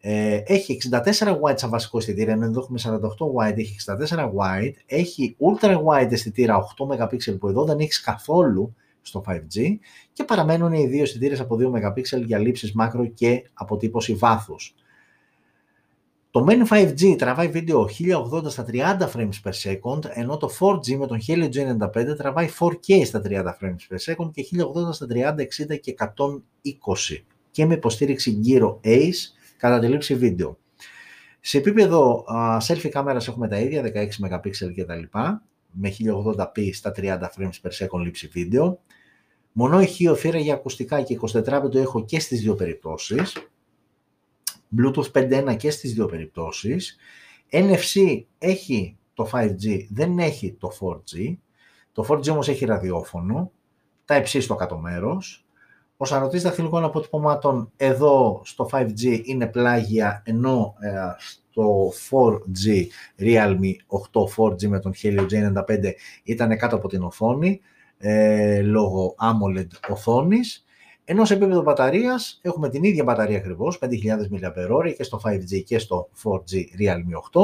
[0.00, 2.98] Ε, έχει 64 wide σαν βασικό αισθητήρα, ενώ εδώ έχουμε 48
[3.36, 8.74] wide, έχει 64 wide, έχει ultra wide αισθητήρα 8 MP που εδώ δεν έχεις καθόλου
[9.02, 9.76] στο 5G
[10.12, 14.74] και παραμένουν οι δύο αισθητήρες από 2 MP για λήψεις μάκρο και αποτύπωση βάθους.
[16.30, 17.88] Το main 5G τραβάει βίντεο
[18.32, 23.04] 1080 στα 30 frames per second, ενώ το 4G με τον Helio G95 τραβάει 4K
[23.04, 24.46] στα 30 frames per second και
[24.88, 30.58] 1080 στα 30, 60 και 120 και με υποστήριξη γύρω ACE κατά τη λήψη βίντεο.
[31.40, 36.74] Σε επίπεδο uh, selfie κάμερας έχουμε τα ίδια, 16 MP και τα λοιπά, με 1080p
[36.74, 38.80] στα 30 frames per second λήψη βίντεο.
[39.52, 43.48] Μονό ηχείο θύρα για ακουστικά και 24 το έχω και στις δύο περιπτώσεις.
[44.78, 46.96] Bluetooth 5.1 και στις δύο περιπτώσεις.
[47.50, 51.36] NFC έχει το 5G, δεν έχει το 4G.
[51.92, 53.52] Το 4G όμως έχει ραδιόφωνο,
[54.04, 55.45] τα υψί στο κάτω μέρος.
[55.96, 62.86] Ο σαρωτής δαχτυλικών αποτυπωμάτων εδώ στο 5G είναι πλάγια, ενώ ε, στο 4G
[63.18, 63.72] Realme
[64.12, 65.90] 8 4G με τον Helio G95
[66.22, 67.60] ήταν κάτω από την οθόνη,
[67.98, 70.64] ε, λόγω AMOLED οθόνης.
[71.04, 73.88] Ενώ σε επίπεδο μπαταρίας έχουμε την ίδια μπαταρία ακριβώς, 5.000
[74.30, 77.40] mAh και στο 5G και στο 4G Realme 8.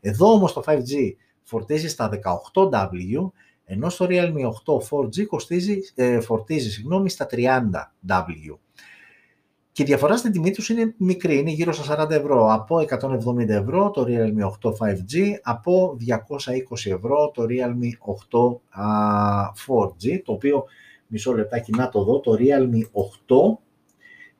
[0.00, 3.30] Εδώ όμως το 5G φορτίζει στα 18W,
[3.68, 8.58] ενώ στο Realme 8 4G κοστίζει, ε, φορτίζει συγγνώμη, στα 30W.
[9.72, 12.52] Και η διαφορά στην τιμή τους είναι μικρή, είναι γύρω στα 40 ευρώ.
[12.52, 17.90] Από 170 ευρώ το Realme 8 5G, από 220 ευρώ το Realme
[18.30, 18.60] 8
[19.66, 20.64] 4G, το οποίο
[21.06, 22.80] μισό λεπτάκι να το δω, το Realme
[23.28, 23.58] 8,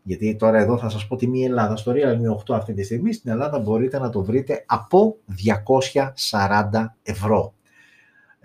[0.02, 3.30] γιατί τώρα εδώ θα σας πω τιμή Ελλάδα, στο Realme 8 αυτή τη στιγμή στην
[3.30, 5.16] Ελλάδα μπορείτε να το βρείτε από
[6.30, 7.54] 240 ευρώ.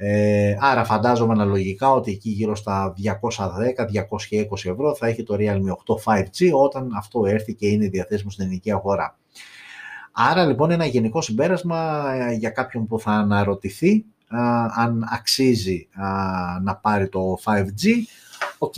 [0.04, 6.20] Ε, άρα φαντάζομαι αναλογικά ότι εκεί γύρω στα 210-220 ευρώ θα έχει το Realme 8
[6.20, 9.18] 5G όταν αυτό έρθει και είναι διαθέσιμο στην ελληνική αγορά.
[10.12, 14.06] Άρα λοιπόν ένα γενικό συμπέρασμα ε, για κάποιον που θα αναρωτηθεί
[14.76, 15.88] αν αξίζει
[16.64, 17.88] να πάρει το 5G.
[18.58, 18.74] Οκ,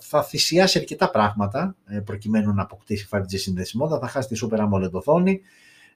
[0.00, 3.98] θα θυσιάσει αρκετά πράγματα ε, προκειμένου να αποκτήσει 5G συνδεσιμότητα.
[3.98, 5.40] Θα χάσει τη Super AMOLED οθόνη,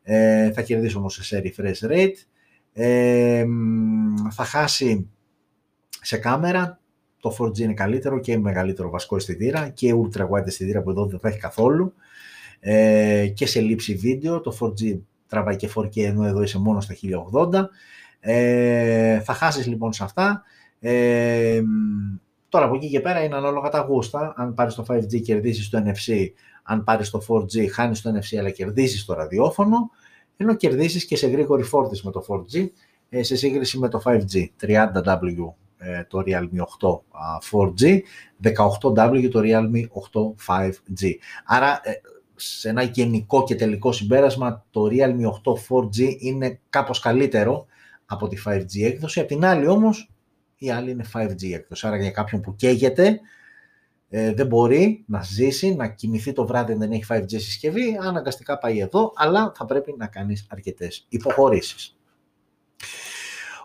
[0.03, 2.15] ε, θα κερδίσει όμως σε refresh rate,
[4.31, 5.09] θα χάσει
[6.01, 6.81] σε κάμερα,
[7.21, 11.19] το 4G είναι καλύτερο και μεγαλύτερο βασικό αισθητήρα και ultra wide αισθητήρα που εδώ δεν
[11.19, 11.95] θα έχει καθόλου
[12.61, 16.95] ε, και σε λήψη βίντεο, το 4G τραβάει και 4K ενώ εδώ είσαι μόνος στα
[17.33, 17.65] 1080.
[18.21, 20.43] Ε, θα χάσεις λοιπόν σε αυτά.
[20.81, 21.63] Ε,
[22.49, 24.33] τώρα από εκεί και πέρα είναι ανάλογα τα γούστα.
[24.37, 26.27] Αν πάρεις το 5G κερδίσεις το NFC,
[26.63, 29.91] αν πάρεις το 4G χάνεις το NFC αλλά κερδίσεις το ραδιόφωνο,
[30.41, 32.69] ενώ κερδίσεις και σε γρήγορη φόρτιση με το 4G
[33.09, 34.47] ε, σε σύγκριση με το 5G.
[34.61, 37.01] 30W ε, το Realme 8
[37.51, 37.99] 4G,
[38.43, 41.11] 18W το Realme 8 5G.
[41.45, 41.93] Άρα ε,
[42.37, 47.67] σε ένα γενικό και τελικό συμπέρασμα, το Realme 8 4G είναι κάπως καλύτερο
[48.07, 49.21] από τη 5G έκδοση.
[49.21, 50.11] Απ' την άλλη όμως,
[50.59, 51.87] η άλλη είναι 5G έκδοση.
[51.87, 53.21] Άρα για κάποιον που καίγεται,
[54.13, 58.79] ε, δεν μπορεί να ζήσει, να κοιμηθεί το βράδυ δεν έχει 5G συσκευή, αναγκαστικά πάει
[58.79, 61.97] εδώ, αλλά θα πρέπει να κάνεις αρκετές υποχωρήσεις.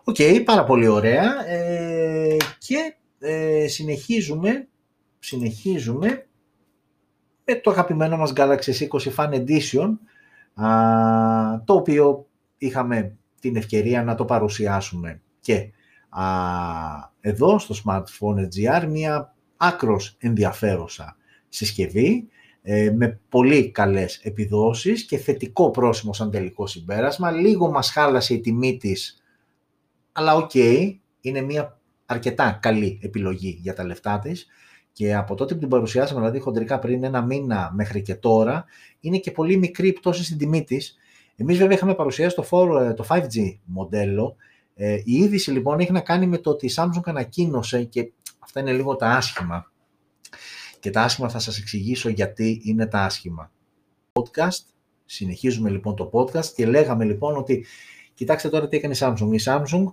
[0.04, 1.48] Οκ, πάρα πολύ ωραία.
[1.48, 4.68] Ε, και ε, συνεχίζουμε,
[5.20, 6.28] συνεχίζουμε
[7.46, 9.90] με το αγαπημένο μας Galaxy S20 Fan Edition,
[11.66, 12.28] το οποίο
[12.58, 15.72] είχαμε την ευκαιρία να το παρουσιάσουμε και
[17.22, 21.18] εδώ στο Smartphone GR, μια άκρως ενδιαφέρουσα
[21.50, 22.28] συσκευή,
[22.62, 27.32] ε, με πολύ καλές επιδόσεις και θετικό πρόσημο σαν τελικό συμπέρασμα.
[27.32, 29.24] Λίγο μας χάλασε η τιμή της,
[30.12, 30.54] αλλά οκ,
[31.22, 34.48] είναι μια αρκετά καλή επιλογή για τα λεφτά της
[34.92, 38.66] και από τότε που την παρουσιάσαμε, δηλαδή χοντρικά πριν ένα μήνα μέχρι και τώρα,
[39.00, 40.98] είναι και πολύ μικρή πτώση στην τιμή της.
[41.36, 44.36] Εμείς βέβαια είχαμε παρουσιάσει το, 4, το 5G μοντέλο.
[44.76, 48.12] Ε, η είδηση λοιπόν έχει να κάνει με το ότι η Samsung ανακοίνωσε και
[48.46, 49.72] αυτά είναι λίγο τα άσχημα.
[50.80, 53.52] Και τα άσχημα θα σας εξηγήσω γιατί είναι τα άσχημα.
[54.14, 54.64] Podcast,
[55.06, 57.66] συνεχίζουμε λοιπόν το podcast και λέγαμε λοιπόν ότι
[58.14, 59.30] κοιτάξτε τώρα τι έκανε η Samsung.
[59.32, 59.84] Η Samsung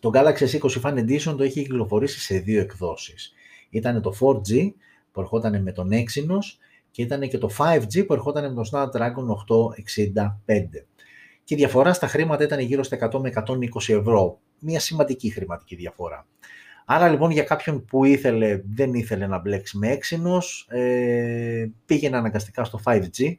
[0.00, 3.32] το Galaxy S20 Fan Edition το είχε κυκλοφορήσει σε δύο εκδόσεις.
[3.70, 4.72] Ήταν το 4G
[5.12, 6.58] που ερχόταν με τον Exynos
[6.90, 10.84] και ήταν και το 5G που ερχόταν με τον Snapdragon 865.
[11.44, 14.40] Και η διαφορά στα χρήματα ήταν γύρω στα 100 με 120 ευρώ.
[14.58, 16.26] Μια σημαντική χρηματική διαφορά.
[16.86, 22.64] Άρα λοιπόν για κάποιον που ήθελε, δεν ήθελε να μπλέξει με έξινος, ε, πήγαινε αναγκαστικά
[22.64, 23.34] στο 5G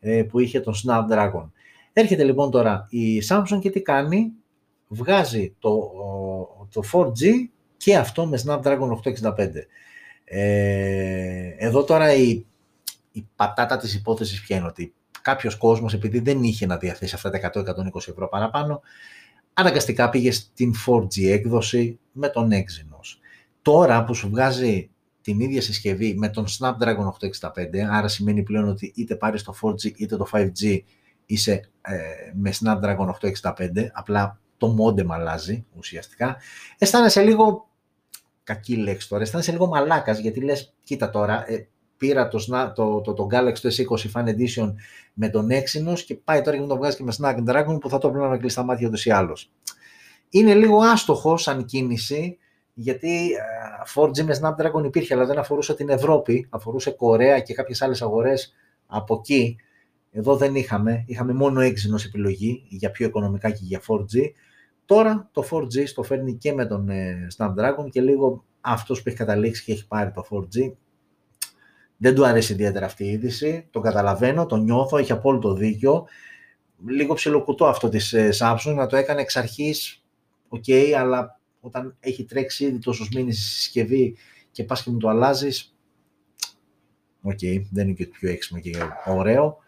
[0.00, 1.50] ε, που είχε τον Snapdragon.
[1.92, 4.32] Έρχεται λοιπόν τώρα η Samsung και τι κάνει,
[4.88, 5.90] βγάζει το,
[6.72, 7.24] το 4G
[7.76, 8.88] και αυτό με Snapdragon
[9.22, 9.48] 865.
[10.24, 12.44] Ε, εδώ τώρα η,
[13.12, 17.30] η πατάτα της υπόθεσης ποια είναι; Ότι κάποιος κόσμος επειδή δεν είχε να διαθέσει αυτά
[17.30, 18.80] τα 100-120 ευρώ παραπάνω
[19.58, 23.18] αναγκαστικά πήγε στην 4G έκδοση με τον Exynos.
[23.62, 24.90] Τώρα που σου βγάζει
[25.20, 27.10] την ίδια συσκευή με τον Snapdragon
[27.50, 30.80] 865, άρα σημαίνει πλέον ότι είτε πάρεις το 4G είτε το 5G
[31.26, 31.96] είσαι ε,
[32.34, 33.10] με Snapdragon
[33.42, 36.36] 865, απλά το modem αλλάζει ουσιαστικά,
[36.78, 37.68] αισθάνεσαι λίγο,
[38.42, 42.38] κακή λέξη τώρα, αισθάνεσαι λίγο μαλάκας γιατί λες, κοίτα τώρα, ε, πήρα το,
[42.74, 44.74] το, το, το Galaxy S20 Fan Edition
[45.14, 47.98] με τον Exynos και πάει τώρα και μου το βγάζει και με Snapdragon που θα
[47.98, 49.50] το πρέπει να κλείσει τα μάτια ούτως ή άλλως.
[50.28, 52.38] Είναι λίγο άστοχο σαν κίνηση,
[52.74, 53.30] γιατί
[53.94, 58.02] 4G ε, με Snapdragon υπήρχε, αλλά δεν αφορούσε την Ευρώπη, αφορούσε Κορέα και κάποιες άλλες
[58.02, 58.54] αγορές
[58.86, 59.56] από εκεί.
[60.10, 64.30] Εδώ δεν είχαμε, είχαμε μόνο Exynos επιλογή για πιο οικονομικά και για 4G.
[64.84, 69.16] Τώρα το 4G στο φέρνει και με τον ε, Snapdragon και λίγο αυτός που έχει
[69.16, 70.72] καταλήξει και έχει πάρει το 4G
[71.96, 76.06] δεν του αρέσει ιδιαίτερα αυτή η είδηση, το καταλαβαίνω, το νιώθω, έχει απόλυτο δίκιο.
[76.86, 80.04] Λίγο ψιλοκουτό αυτό της ε, Samsung, να το έκανε εξ αρχής,
[80.48, 84.16] OK, okay, αλλά όταν έχει τρέξει ήδη τόσους μήνες στη συσκευή
[84.50, 85.76] και πας και μου το αλλάζεις,
[87.22, 88.70] OK, okay, δεν είναι και το πιο έξυπνο και
[89.06, 89.58] ωραίο.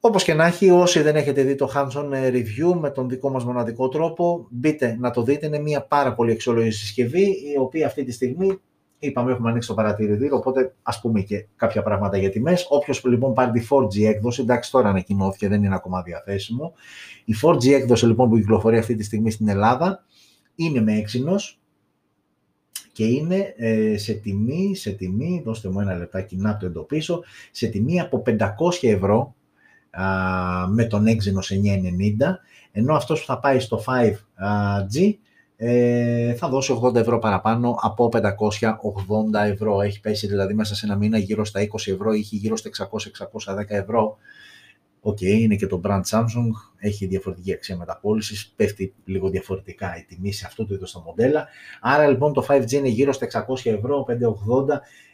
[0.00, 3.30] Όπως και να έχει, όσοι δεν έχετε δει το hands-on ε, review με τον δικό
[3.30, 7.86] μας μοναδικό τρόπο, μπείτε να το δείτε, είναι μια πάρα πολύ αξιόλογη συσκευή, η οποία
[7.86, 8.60] αυτή τη στιγμή
[8.98, 12.66] Είπαμε, έχουμε ανοίξει το παρατηρητήριο, οπότε ας πούμε και κάποια πράγματα για τιμές.
[12.68, 16.72] Όποιος λοιπόν πάρει τη 4G έκδοση, εντάξει τώρα ανακοινώθηκε, δεν είναι ακόμα διαθέσιμο.
[17.24, 20.04] Η 4G έκδοση λοιπόν που κυκλοφορεί αυτή τη στιγμή στην Ελλάδα
[20.54, 21.60] είναι με έξινος
[22.92, 27.66] και είναι ε, σε τιμή, σε τιμή, δώστε μου ένα λεπτάκι να το εντοπίσω, σε
[27.66, 28.38] τιμή από 500
[28.80, 29.34] ευρώ
[30.68, 31.54] με τον Exynos
[32.22, 32.34] 990,
[32.72, 35.14] ενώ αυτός που θα πάει στο 5G
[35.56, 38.22] ε, θα δώσει 80 ευρώ παραπάνω από 580
[39.44, 39.80] ευρώ.
[39.80, 42.70] Έχει πέσει δηλαδή μέσα σε ένα μήνα γύρω στα 20 ευρώ, έχει γύρω στα
[43.46, 44.16] 600-610 ευρώ.
[45.00, 50.04] OK, okay, είναι και το brand Samsung, έχει διαφορετική αξία μεταπώλησης, πέφτει λίγο διαφορετικά η
[50.04, 51.48] τιμή σε αυτό το είδος τα μοντέλα.
[51.80, 54.12] Άρα λοιπόν το 5G είναι γύρω στα 600 ευρώ, 580,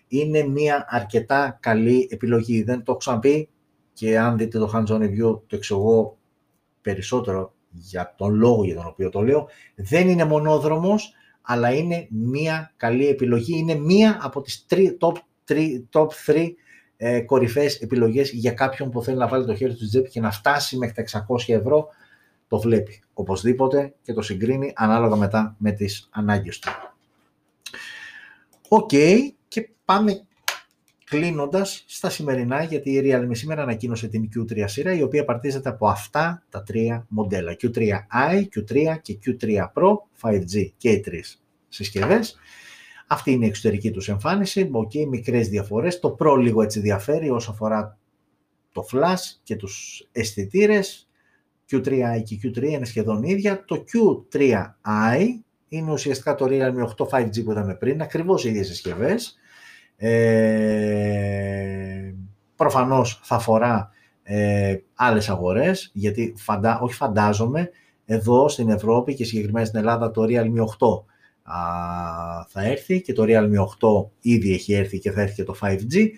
[0.09, 2.63] είναι μια αρκετά καλή επιλογή.
[2.63, 3.49] Δεν το έχω ξαναπεί
[3.93, 6.17] και αν δείτε το hands-on review το εξηγώ
[6.81, 12.73] περισσότερο για τον λόγο για τον οποίο το λέω, δεν είναι μονόδρομος, αλλά είναι μία
[12.77, 13.59] καλή επιλογή.
[13.59, 14.67] Είναι μία από τις
[15.01, 15.13] top
[15.49, 16.49] 3, top 3
[16.97, 20.31] ε, κορυφαίες επιλογές για κάποιον που θέλει να βάλει το χέρι του τσέπη και να
[20.31, 21.89] φτάσει μέχρι τα 600 ευρώ.
[22.49, 26.71] Το βλέπει οπωσδήποτε και το συγκρίνει ανάλογα μετά με τις ανάγκες του.
[28.69, 28.91] Οκ,
[29.49, 30.27] και πάμε
[31.13, 35.89] κλείνοντας στα σημερινά, γιατί η Realme σήμερα ανακοίνωσε την Q3 σειρά, η οποία απαρτίζεται από
[35.89, 37.57] αυτά τα τρία μοντέλα.
[37.61, 42.39] Q3i, Q3 και Q3 Pro, 5G και οι τρεις συσκευές.
[43.07, 46.01] Αυτή είναι η εξωτερική τους εμφάνιση, okay, μικρές διαφορές.
[46.01, 47.99] Το Pro λίγο έτσι διαφέρει όσον αφορά
[48.73, 51.09] το flash και τους αισθητήρες.
[51.71, 53.65] Q3i και Q3 είναι σχεδόν ίδια.
[53.65, 55.27] Το Q3i
[55.69, 59.37] είναι ουσιαστικά το Realme 8 5G που είδαμε πριν, ακριβώς οι ίδιες συσκευές
[60.05, 61.75] ε,
[62.57, 63.91] προφανώς θα αφορά
[64.23, 67.71] ε, άλλες αγορές, γιατί φαντα, όχι φαντάζομαι,
[68.05, 70.65] εδώ στην Ευρώπη και συγκεκριμένα στην Ελλάδα το Realme 8
[71.43, 71.57] α,
[72.49, 76.09] θα έρθει και το Realme 8 ήδη έχει έρθει και θα έρθει και το 5G.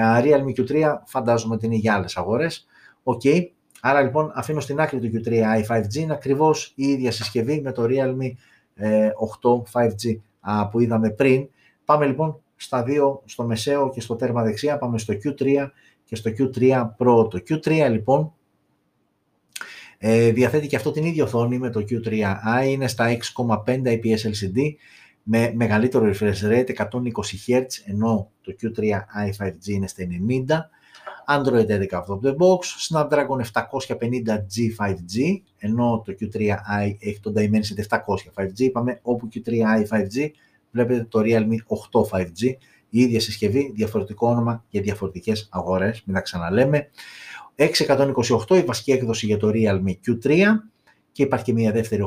[0.00, 2.66] Α, Realme Q3 φαντάζομαι ότι είναι για άλλες αγορές.
[3.02, 3.20] OK.
[3.24, 3.42] Okay.
[3.80, 7.86] Άρα λοιπόν αφήνω στην άκρη το Q3i 5G είναι ακριβώς η ίδια συσκευή με το
[7.88, 8.30] Realme
[9.42, 10.18] 8 5G
[10.70, 11.48] που είδαμε πριν.
[11.84, 15.68] Πάμε λοιπόν στα δύο, στο μεσαίο και στο τέρμα δεξιά, πάμε στο Q3
[16.04, 17.30] και στο Q3 Pro.
[17.30, 18.32] Το Q3 λοιπόν
[19.98, 24.58] ε, διαθέτει και αυτό την ίδια οθόνη με το Q3i, είναι στα 6,5 IPS LCD
[25.22, 26.84] με μεγαλύτερο refresh rate 120
[27.46, 30.02] Hz, ενώ το Q3i 5G είναι στα
[30.46, 30.58] 90.
[31.38, 37.82] Android 11 out of the box, Snapdragon 750G 5G, ενώ το Q3i έχει το Dimensity
[37.88, 37.98] 700
[38.34, 40.30] 5G, είπαμε όπου Q3i 5G
[40.70, 41.56] βλέπετε το Realme
[41.92, 42.54] 8 5G
[42.90, 46.90] η ίδια συσκευή, διαφορετικό όνομα για διαφορετικές αγορές, μην τα ξαναλέμε.
[47.54, 50.44] 628 η βασική έκδοση για το Realme Q3
[51.12, 52.02] και υπάρχει και μια δεύτερη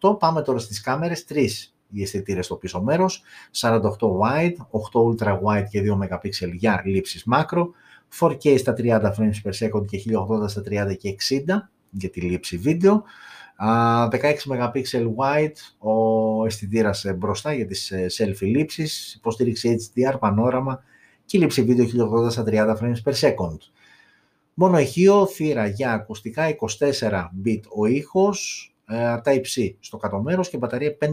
[0.00, 0.18] 828.
[0.18, 3.22] Πάμε τώρα στις κάμερες, τρεις οι αισθητήρε στο πίσω μέρος,
[3.60, 3.80] 48
[4.20, 7.70] wide, 8 ultra wide και 2 MP για λήψεις μάκρο,
[8.18, 12.56] 4K στα 30 frames per second και 1080 στα 30 και 60 για τη λήψη
[12.56, 13.04] βίντεο,
[13.60, 14.08] 16
[14.48, 14.82] MP
[15.16, 20.82] wide ο αισθητήρας ε, μπροστά για τις ε, selfie λήψεις, υποστήριξη HDR, πανόραμα
[21.24, 21.86] και λήψη βίντεο
[22.26, 23.58] 1080 στα 30 frames per second.
[24.54, 28.72] Μόνο ηχείο, θύρα για ακουστικά, 24 bit ο ήχος,
[29.24, 31.08] Type-C στο κάτω μέρος και μπαταρία 5.000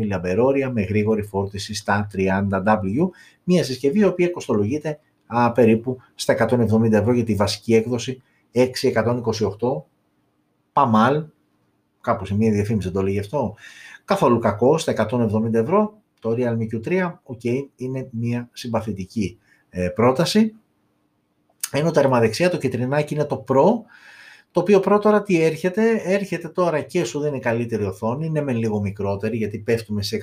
[0.00, 3.08] mAh με γρήγορη φόρτιση στα 30W.
[3.44, 8.22] Μια συσκευή η οποία κοστολογείται α, περίπου στα 170 ευρώ για τη βασική έκδοση
[8.52, 9.82] 628
[10.72, 11.24] παμάλ,
[12.00, 13.54] κάπου σε μια διαφήμιση δεν το λέγει αυτό,
[14.04, 19.38] καθόλου κακό στα 170 ευρώ, το Realme Q3, ok, είναι μια συμπαθητική
[19.70, 20.54] ε, πρόταση.
[21.72, 23.66] Ενώ τα δεξιά το κεντρινάκι είναι το Pro,
[24.52, 28.52] το οποίο Pro τώρα τι έρχεται, έρχεται τώρα και σου δίνει καλύτερη οθόνη, είναι με
[28.52, 30.18] λίγο μικρότερη γιατί πέφτουμε σε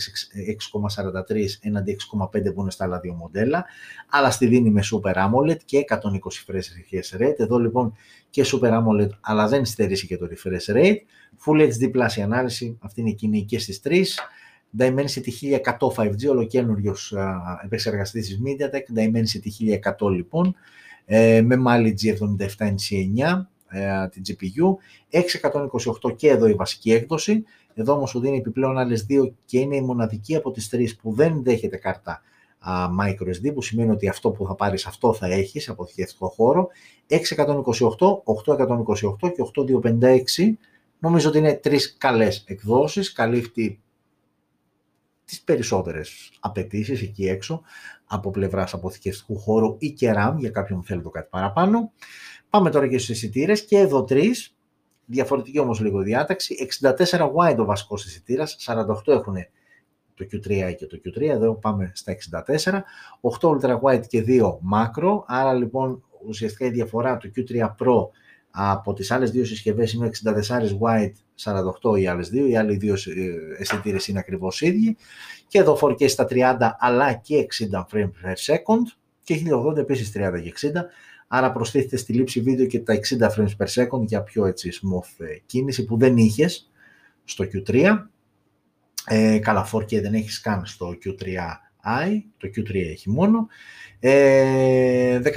[1.30, 3.66] 6,43 έναντι 6,5 που είναι στα άλλα δύο μοντέλα,
[4.10, 7.36] αλλά στη δίνει με Super AMOLED και 120 refresh rate.
[7.38, 7.94] Εδώ λοιπόν
[8.30, 10.98] και Super AMOLED, αλλά δεν στερήσει και το refresh rate.
[11.46, 14.04] Full HD Plus η ανάλυση, αυτή είναι εκείνη και στις 3.
[14.78, 15.30] Dimensity
[15.78, 17.14] 1100 5G, ολοκένουργιος
[17.64, 20.56] επεξεργαστής της MediaTek, Dimensity 1100 λοιπόν,
[21.06, 24.76] ε, με Mali G77NC9, ε, την GPU,
[26.06, 27.44] 628 και εδώ η βασική έκδοση,
[27.74, 31.14] εδώ όμως σου δίνει επιπλέον άλλες δύο και είναι η μοναδική από τις τρεις που
[31.14, 32.22] δεν δέχεται κάρτα
[33.00, 36.68] microSD, που σημαίνει ότι αυτό που θα πάρεις αυτό θα έχεις σε αποθηκευτικό χώρο,
[37.08, 37.18] 628,
[38.24, 40.58] 828 και 8256,
[41.00, 43.82] νομίζω ότι είναι τρεις καλές εκδόσεις, καλύπτει
[45.26, 47.62] τις περισσότερες απαιτήσεις εκεί έξω
[48.06, 51.92] από πλευράς αποθηκευτικού χώρου ή και RAM για κάποιον θέλει το κάτι παραπάνω.
[52.58, 54.56] Πάμε τώρα και στους αισθητήρε και εδώ τρεις,
[55.06, 59.36] διαφορετική όμως λίγο διάταξη, 64 wide ο βασικός αισθητήρα, 48 έχουν
[60.14, 62.84] το Q3 και το Q3, εδώ πάμε στα 64,
[63.40, 68.08] 8 ultra wide και 2 macro, άρα λοιπόν ουσιαστικά η διαφορά του Q3 Pro
[68.52, 70.32] από τις άλλες δύο συσκευές είναι 64
[70.82, 71.12] wide,
[71.84, 74.98] 48 οι άλλες δύο, οι άλλοι δύο ε, αισθητήρε είναι ακριβώς ίδιοι.
[75.48, 78.84] Και εδώ 4K στα 30 αλλά και 60 frames per second.
[79.24, 80.72] Και 1080 επίσης 30 και 60
[81.28, 85.26] άρα προστίθεται στη λήψη βίντεο και τα 60 frames per second για πιο έτσι smooth
[85.26, 86.72] ε, κίνηση που δεν είχες
[87.24, 87.98] στο Q3.
[89.06, 93.48] Ε, καλά, 4K δεν έχεις καν στο Q3i, το Q3 έχει μόνο.
[94.00, 95.30] Ε, 16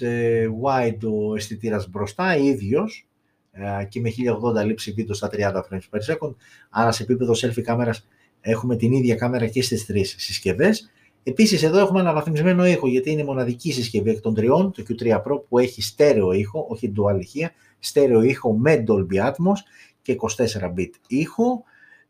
[0.00, 3.08] ε, wide ο αισθητήρας μπροστά, ίδιος,
[3.50, 6.34] ε, και με 1080 λήψη βίντεο στα 30 frames per second,
[6.70, 8.08] άρα σε επίπεδο selfie κάμερας
[8.40, 10.90] έχουμε την ίδια κάμερα και στις τρεις συσκευές.
[11.22, 15.22] Επίσης, εδώ έχουμε αναβαθμισμένο ήχο, γιατί είναι η μοναδική συσκευή εκ των τριών, το Q3
[15.22, 19.58] Pro, που έχει στέρεο ήχο, όχι dual ηχεία, στέρεο ήχο με Dolby Atmos
[20.02, 20.46] και 24
[20.76, 21.62] bit ήχο.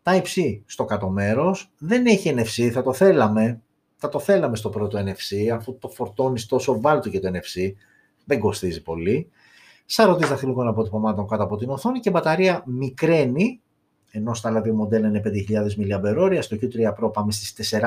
[0.03, 3.61] Type-C στο κάτω μέρος, δεν έχει NFC, θα το θέλαμε,
[3.97, 7.73] θα το θέλαμε στο πρώτο NFC, αφού το φορτώνεις τόσο βάλτο και το NFC,
[8.25, 9.31] δεν κοστίζει πολύ.
[9.87, 13.61] Σαρωτή δαχτυλικών αποτυπωμάτων κάτω από την οθόνη και μπαταρία μικραίνει
[14.11, 17.85] ενώ στα άλλα δύο μοντέλα είναι 5.000 mAh, στο Q3 Pro πάμε στις 4.500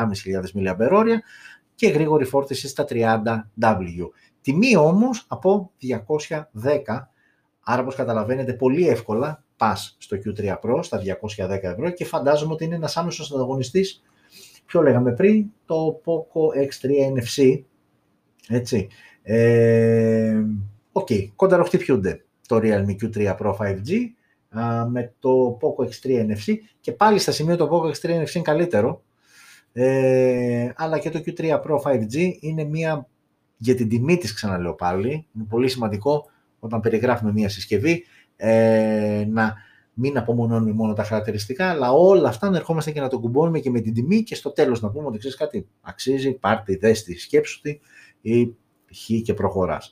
[0.53, 1.05] mAh
[1.75, 4.09] και γρήγορη φόρτιση στα 30W.
[4.41, 6.39] Τιμή όμως από 210,
[7.63, 11.01] άρα όπως καταλαβαίνετε πολύ εύκολα πας στο Q3 Pro στα
[11.37, 14.03] 210 ευρώ και φαντάζομαι ότι είναι ένας άμεσος ανταγωνιστής,
[14.65, 17.63] ποιο λέγαμε πριν, το Poco X3 NFC,
[18.47, 18.87] έτσι.
[19.23, 20.43] Ε,
[20.91, 23.91] OK, okay, κονταροχτυπιούνται το Realme Q3 Pro 5G,
[24.89, 29.03] με το Poco X3 NFC και πάλι στα σημεία το Poco X3 NFC είναι καλύτερο.
[29.73, 33.07] Ε, αλλά και το Q3 Pro 5G είναι μία
[33.57, 36.25] για την τιμή της ξαναλέω πάλι είναι πολύ σημαντικό
[36.59, 38.03] όταν περιγράφουμε μία συσκευή
[38.35, 39.55] ε, να
[39.93, 43.69] μην απομονώνουμε μόνο τα χαρακτηριστικά αλλά όλα αυτά να ερχόμαστε και να το κουμπώνουμε και
[43.69, 47.17] με την τιμή και στο τέλος να πούμε ότι ξέρεις κάτι αξίζει, πάρτε, δες τη,
[47.17, 47.79] σκέψου τη
[48.21, 48.55] ή
[48.93, 49.91] χ και προχωράς.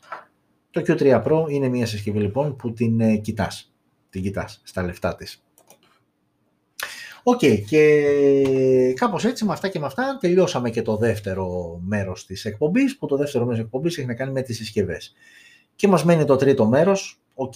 [0.72, 3.71] Το Q3 Pro είναι μια συσκευή λοιπόν που την ε, κοιτάς
[4.12, 5.44] την κοιτάς στα λεφτά της.
[7.24, 12.46] Οκ, και κάπως έτσι με αυτά και με αυτά τελειώσαμε και το δεύτερο μέρος της
[12.46, 15.14] εκπομπής, που το δεύτερο μέρος της εκπομπής έχει να κάνει με τις συσκευές.
[15.76, 17.54] Και μας μένει το τρίτο μέρος, οκ,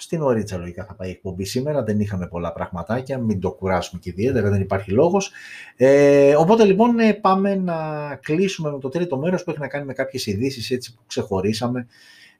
[0.00, 4.00] στην ωρίτσα λογικά θα πάει η εκπομπή σήμερα, δεν είχαμε πολλά πραγματάκια, μην το κουράσουμε
[4.00, 5.30] και ιδιαίτερα, δεν υπάρχει λόγος.
[5.76, 7.74] Ε, οπότε λοιπόν ε, πάμε να
[8.22, 11.86] κλείσουμε με το τρίτο μέρος που έχει να κάνει με κάποιες ειδήσεις έτσι που ξεχωρίσαμε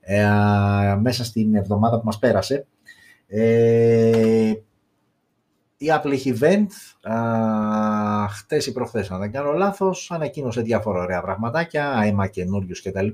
[0.00, 0.24] ε,
[1.00, 2.66] μέσα στην εβδομάδα που μας πέρασε.
[3.31, 4.53] Ε,
[5.76, 6.66] η Apple έχει event,
[7.12, 13.07] α, χτες ή προχθές αν δεν κάνω λάθος, ανακοίνωσε διάφορα ωραία πραγματάκια, iMac καινούριους κτλ.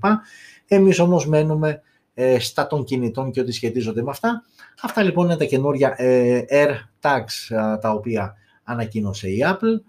[0.66, 1.82] Εμείς όμως μένουμε
[2.14, 4.44] ε, στα των κινητών και ό,τι σχετίζονται με αυτά.
[4.82, 8.34] Αυτά λοιπόν είναι τα καινούρια ε, AirTags τα οποία
[8.64, 9.80] ανακοίνωσε η Apple.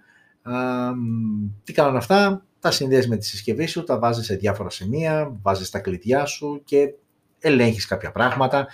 [1.64, 5.70] τι κάνουν αυτά, τα συνδέεις με τη συσκευή σου, τα βάζεις σε διάφορα σημεία, βάζεις
[5.70, 6.94] τα κλειδιά σου και
[7.46, 8.68] ελέγχεις κάποια πράγματα.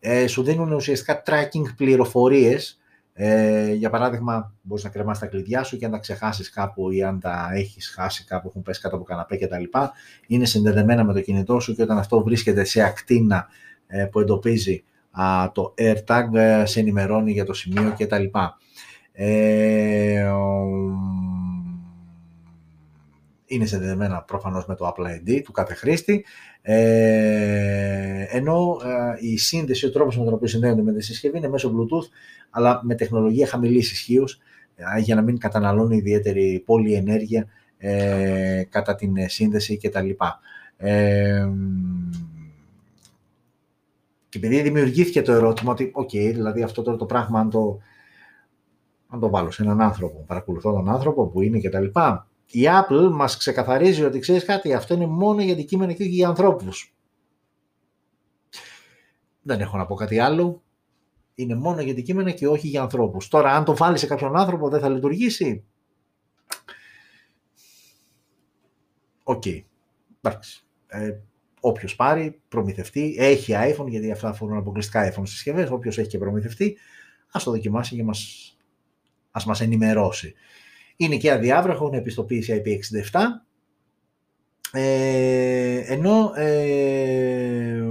[0.00, 2.78] Ε, σου δίνουν ουσιαστικά tracking πληροφορίες
[3.20, 7.02] ε, για παράδειγμα, μπορείς να κρεμάσει τα κλειδιά σου και αν τα ξεχάσεις κάπου ή
[7.02, 9.64] αν τα έχεις χάσει κάπου, έχουν πέσει κάτω από καναπέ κτλ.
[10.26, 13.48] Είναι συνδεδεμένα με το κινητό σου και όταν αυτό βρίσκεται σε ακτίνα
[13.86, 18.24] ε, που εντοπίζει α, το AirTag, ε, σε ενημερώνει για το σημείο κτλ.
[19.12, 20.30] Ε,
[23.48, 26.24] είναι συνδεδεμένα προφανώς με το Apple ID του κάθε χρήστη,
[26.62, 31.48] ε, ενώ ε, η σύνδεση, ο τρόπος με τον οποίο συνδέονται με τη συσκευή είναι
[31.48, 32.08] μέσω Bluetooth,
[32.50, 34.24] αλλά με τεχνολογία χαμηλής ισχύος,
[34.76, 37.46] ε, για να μην καταναλώνει ιδιαίτερα πολλή ενέργεια
[37.78, 40.10] ε, κατά την σύνδεση κτλ.
[40.76, 41.48] Ε,
[44.28, 47.78] και επειδή δημιουργήθηκε το ερώτημα ότι, οκ, δηλαδή αυτό τώρα το πράγμα, αν το,
[49.08, 51.86] αν το βάλω σε έναν άνθρωπο, παρακολουθώ τον άνθρωπο που είναι κτλ
[52.50, 56.94] η Apple μας ξεκαθαρίζει ότι ξέρεις κάτι, αυτό είναι μόνο για αντικείμενα και για ανθρώπους.
[59.42, 60.62] Δεν έχω να πω κάτι άλλο.
[61.34, 63.28] Είναι μόνο για αντικείμενα και όχι για ανθρώπους.
[63.28, 65.64] Τώρα, αν το βάλει σε κάποιον άνθρωπο, δεν θα λειτουργήσει.
[69.22, 69.42] OK.
[69.46, 69.62] Okay.
[70.20, 70.66] Εντάξει.
[70.86, 71.18] Ε,
[71.60, 76.76] όποιος πάρει, προμηθευτεί, έχει iPhone, γιατί αυτά αφορούν αποκλειστικά iPhone συσκευές, όποιος έχει και προμηθευτεί,
[77.30, 78.56] ας το δοκιμάσει και μας,
[79.30, 80.34] ας μας ενημερώσει.
[81.00, 83.20] Είναι και αδιάβραχο, έχουν επιστοποίηση IP67.
[84.72, 87.82] Ε, ενώ ε,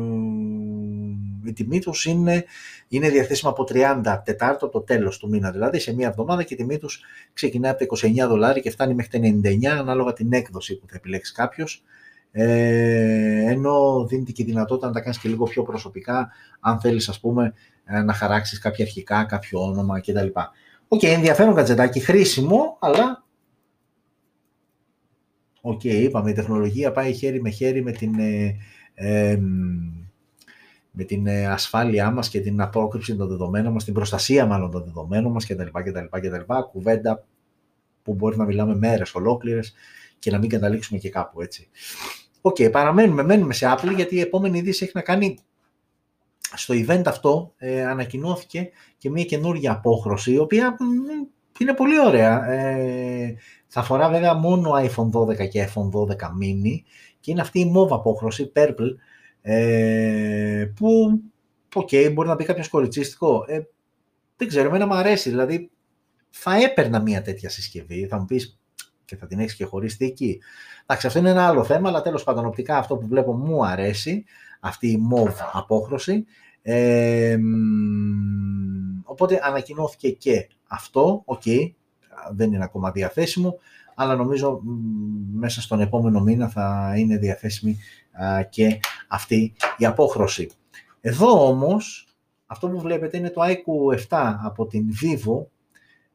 [1.43, 2.45] η τιμή τους είναι,
[2.88, 6.58] είναι διαθέσιμα από 30 Τετάρτο το τέλος του μήνα, δηλαδή σε μία εβδομάδα και η
[6.58, 7.01] τιμή τους
[7.34, 10.95] ξεκινάει από τα 29 δολάρια και φτάνει μέχρι τα 99 ανάλογα την έκδοση που θα
[10.95, 11.84] επιλέξει κάποιος.
[12.32, 17.10] Ε, ενώ δίνεται και η δυνατότητα να τα κάνεις και λίγο πιο προσωπικά αν θέλεις
[17.10, 17.53] ας πούμε
[17.86, 20.28] ε, να χαράξεις κάποια αρχικά, κάποιο όνομα κτλ.
[20.88, 23.25] OK, okay, ενδιαφέρον γκατζετάκι, χρήσιμο, αλλά...
[25.61, 28.13] OK, okay, είπαμε, η τεχνολογία πάει χέρι με χέρι με την,
[28.93, 29.38] ε,
[30.91, 34.83] με την ε, ασφάλειά μας και την απόκρυψη των δεδομένων μας, την προστασία μάλλον των
[34.83, 35.67] δεδομένων μας κτλ.
[35.73, 37.25] κτλ, κτλ κουβέντα
[38.03, 39.73] που μπορεί να μιλάμε μέρες ολόκληρες
[40.19, 41.69] και να μην καταλήξουμε και κάπου έτσι.
[42.41, 45.38] OK, okay, παραμένουμε, μένουμε σε Apple γιατί η επόμενη είδηση έχει να κάνει
[46.55, 50.77] στο event αυτό ε, ανακοινώθηκε και μια καινούργια απόχρωση, η οποία
[51.59, 52.51] είναι πολύ ωραία.
[52.51, 53.35] Ε,
[53.67, 56.81] θα αφορά βέβαια μόνο iPhone 12 και iPhone 12 mini
[57.19, 58.95] και είναι αυτή η μωβ απόχρωση, Purple,
[59.41, 61.21] ε, που,
[61.73, 63.45] OK, okay, μπορεί να πει κάποιος κοριτσίστικο.
[63.47, 63.59] Ε,
[64.37, 65.69] δεν ξέρω, εμένα μου αρέσει, δηλαδή
[66.29, 68.59] θα έπαιρνα μια τέτοια συσκευή, θα μου πεις
[69.05, 70.39] και θα την έχεις και χωρίς θήκη.
[70.81, 74.25] Εντάξει, αυτό είναι ένα άλλο θέμα, αλλά τέλος πάντων οπτικά αυτό που βλέπω μου αρέσει
[74.68, 76.26] αυτή η μωβ απόχρωση.
[76.61, 77.38] Ε,
[79.03, 81.43] οπότε ανακοινώθηκε και αυτό, οκ,
[82.32, 83.59] δεν είναι ακόμα διαθέσιμο,
[83.95, 84.61] αλλά νομίζω
[85.34, 87.78] μέσα στον επόμενο μήνα θα είναι διαθέσιμη
[88.49, 90.49] και αυτή η απόχρωση.
[91.01, 92.07] Εδώ όμως,
[92.45, 95.45] αυτό που βλέπετε είναι το iQOO 7 από την Vivo,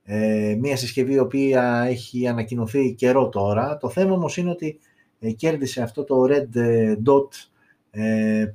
[0.05, 3.77] ε, μια συσκευή η οποία έχει ανακοινωθεί καιρό τώρα.
[3.77, 4.79] Το θέμα όμως είναι ότι
[5.19, 6.59] ε, κέρδισε αυτό το Red
[7.07, 7.51] Dot ε,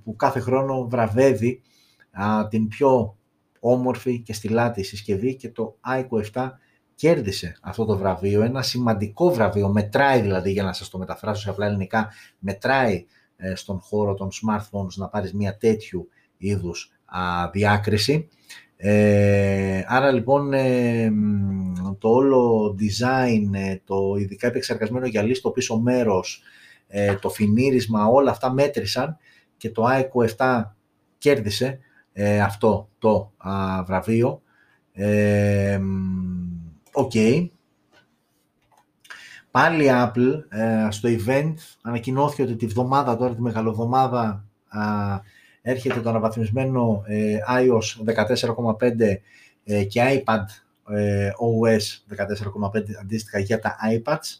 [0.03, 1.61] που κάθε χρόνο βραβεύει
[2.11, 3.17] α, την πιο
[3.59, 6.49] όμορφη και στυλάτη συσκευή και το iQOO 7
[6.95, 11.49] κέρδισε αυτό το βραβείο, ένα σημαντικό βραβείο, μετράει δηλαδή για να σας το μεταφράσω σε
[11.49, 12.09] απλά ελληνικά,
[12.39, 13.05] μετράει
[13.37, 18.27] ε, στον χώρο των smartphones να πάρεις μια τέτοιου είδους α, διάκριση.
[18.77, 21.11] Ε, άρα λοιπόν ε,
[21.99, 26.41] το όλο design, ε, το ειδικά επεξεργασμένο γυαλί στο πίσω μέρος,
[27.21, 29.17] το φινίρισμα, όλα αυτά μέτρησαν
[29.57, 30.63] και το iQOO 7
[31.17, 31.79] κέρδισε
[32.13, 34.41] ε, αυτό το α, βραβείο.
[34.93, 35.79] Ε,
[36.91, 37.11] OK.
[37.13, 37.49] okay.
[39.51, 44.81] Πάλι η Apple ε, στο event ανακοινώθηκε ότι τη βδομάδα τώρα, τη μεγαλοβδομάδα, α,
[45.61, 49.17] έρχεται το αναβαθμισμένο ε, iOS 14.5
[49.87, 50.45] και iPad
[51.39, 52.15] OS
[52.73, 54.39] 14.5 αντίστοιχα για τα iPads.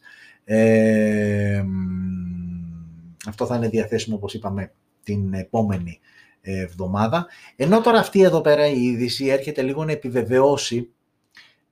[3.28, 4.72] Αυτό θα είναι διαθέσιμο, όπως είπαμε,
[5.04, 6.00] την επόμενη
[6.42, 7.28] εβδομάδα.
[7.56, 10.90] Ενώ τώρα αυτή εδώ πέρα η είδηση έρχεται λίγο να επιβεβαιώσει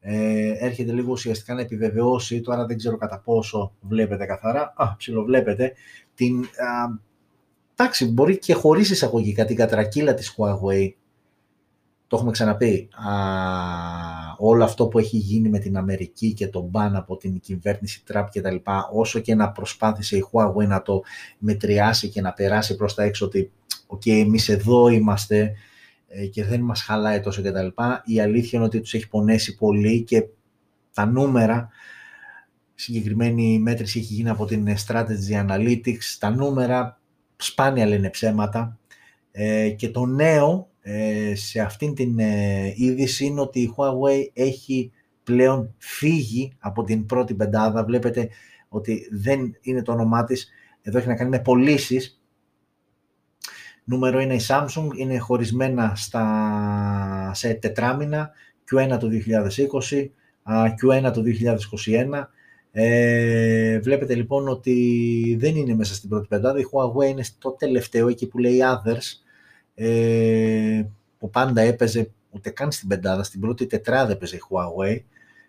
[0.07, 5.73] ε, έρχεται λίγο ουσιαστικά να επιβεβαιώσει, τώρα δεν ξέρω κατά πόσο βλέπετε καθαρά, α, ψιλοβλέπετε,
[6.15, 6.99] την, α,
[7.75, 10.93] εντάξει, μπορεί και χωρίς εισαγωγικά την κατρακύλα της Huawei,
[12.07, 13.13] το έχουμε ξαναπεί, α,
[14.37, 18.29] όλο αυτό που έχει γίνει με την Αμερική και τον μπαν από την κυβέρνηση Τραπ
[18.29, 21.03] και τα λοιπά, όσο και να προσπάθησε η Huawei να το
[21.37, 23.51] μετριάσει και να περάσει προς τα έξω ότι
[23.87, 25.53] «ΟΚ, εμείς εδώ είμαστε
[26.07, 29.07] ε, και δεν μας χαλάει τόσο και τα λοιπά», η αλήθεια είναι ότι τους έχει
[29.07, 30.23] πονέσει πολύ και
[30.93, 31.69] τα νούμερα,
[32.75, 36.99] συγκεκριμένη μέτρηση έχει γίνει από την Strategy Analytics, τα νούμερα
[37.35, 38.79] σπάνια λένε ψέματα
[39.31, 40.74] ε, και το νέο ε,
[41.33, 44.91] σε αυτήν την ε, είδηση είναι ότι η Huawei έχει
[45.23, 47.83] πλέον φύγει από την πρώτη πεντάδα.
[47.83, 48.29] Βλέπετε
[48.69, 50.49] ότι δεν είναι το όνομά της.
[50.81, 52.19] Εδώ έχει να κάνει με πωλήσεις.
[53.83, 58.31] Νούμερο είναι η Samsung, είναι χωρισμένα στα, σε τετράμινα,
[58.71, 59.09] Q1 του
[59.89, 60.09] 2020,
[60.81, 61.23] Q1 του
[61.83, 62.27] 2021.
[62.71, 68.07] Ε, βλέπετε λοιπόν ότι δεν είναι μέσα στην πρώτη πεντάδα, η Huawei είναι στο τελευταίο,
[68.07, 69.24] εκεί που λέει Others,
[69.75, 70.83] ε,
[71.17, 74.99] που πάντα έπαιζε ούτε καν στην πεντάδα, στην πρώτη τετράδα έπαιζε η Huawei,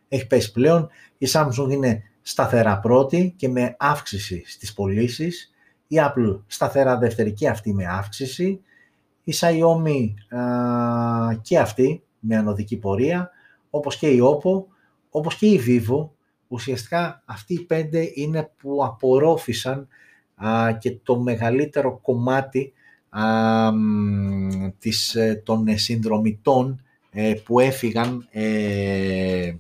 [0.09, 0.89] έχει πέσει πλέον.
[1.19, 5.55] Η Samsung είναι σταθερά πρώτη και με αύξηση στις πωλήσεις.
[5.87, 8.61] Η Apple σταθερά δεύτερη και αυτή με αύξηση.
[9.25, 13.31] Η Xiaomi α, και αυτή με ανωδική πορεία,
[13.71, 14.65] όπως και η Oppo,
[15.11, 16.09] όπως και η Vivo.
[16.49, 19.89] Ουσιαστικά αυτοί οι πέντε είναι που απορρόφησαν
[20.35, 22.73] α, και το μεγαλύτερο κομμάτι
[23.19, 23.73] α,
[24.79, 29.55] της, ε, των ε, συνδρομητών ε, που έφυγαν ε,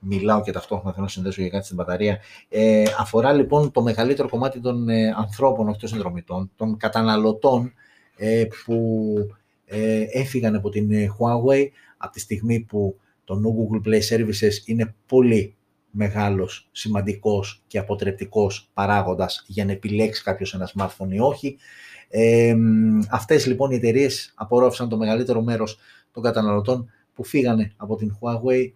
[0.00, 2.18] μιλάω και ταυτόχρονα θέλω να συνδέσω για κάτι στην μπαταρία.
[2.48, 7.72] Ε, αφορά λοιπόν το μεγαλύτερο κομμάτι των ανθρώπων, όχι των συνδρομητών, των καταναλωτών
[8.64, 9.14] που
[10.12, 15.56] έφυγαν από την Huawei από τη στιγμή που το No Google Play Services είναι πολύ
[15.96, 21.56] μεγάλος, σημαντικός και αποτρεπτικός παράγοντας για να επιλέξει κάποιος ένα smartphone ή όχι.
[22.08, 22.54] Ε,
[23.10, 25.78] αυτές λοιπόν οι εταιρείες απορρόφησαν το μεγαλύτερο μέρος
[26.12, 28.72] των καταναλωτών που φύγανε από την Huawei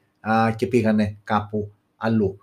[0.57, 2.39] και πήγανε κάπου αλλού.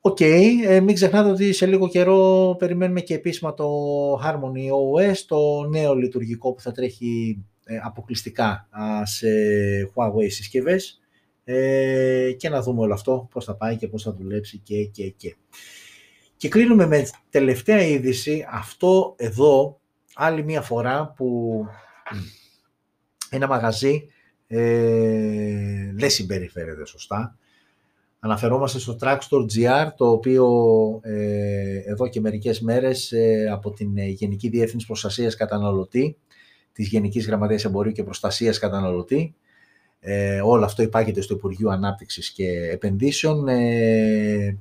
[0.00, 3.68] OK, okay, ε, μην ξεχνάτε ότι σε λίγο καιρό περιμένουμε και επίσημα το
[4.24, 4.68] Harmony
[5.10, 8.68] OS, το νέο λειτουργικό που θα τρέχει ε, αποκλειστικά
[9.02, 9.28] σε
[9.94, 11.00] Huawei συσκευές
[11.50, 15.08] ε, και να δούμε όλο αυτό, πώς θα πάει και πώς θα δουλέψει και, και,
[15.08, 15.36] και.
[16.36, 19.80] Και κλείνουμε με τελευταία είδηση, αυτό εδώ,
[20.14, 21.60] άλλη μία φορά που
[23.30, 24.08] ένα μαγαζί
[24.46, 27.36] ε, δεν συμπεριφέρεται σωστά.
[28.20, 30.46] Αναφερόμαστε στο Trackstore GR, το οποίο
[31.02, 36.16] ε, εδώ και μερικές μέρες ε, από την Γενική Διεύθυνση Προστασίας Καταναλωτή,
[36.72, 39.34] της Γενικής Γραμματείας Εμπορίου και Προστασίας Καταναλωτή,
[40.00, 43.48] ε, όλο αυτό υπάγεται στο Υπουργείο Ανάπτυξης και Επενδύσεων.
[43.48, 44.58] Ε,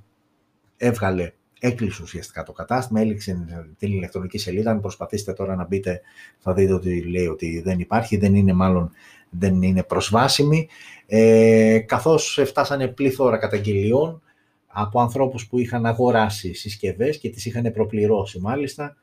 [0.77, 3.45] έβγαλε, έκλεισε ουσιαστικά το κατάστημα, έληξε
[3.77, 4.71] την ηλεκτρονική σελίδα.
[4.71, 6.01] Αν προσπαθήσετε τώρα να μπείτε
[6.37, 8.91] θα δείτε ότι λέει ότι δεν υπάρχει, δεν είναι μάλλον
[9.29, 10.67] δεν είναι προσβάσιμη.
[11.05, 14.21] Ε, καθώς φτάσανε πλήθωρα καταγγελιών
[14.67, 18.95] από ανθρώπους που είχαν αγοράσει συσκευές και τις είχαν προπληρώσει μάλιστα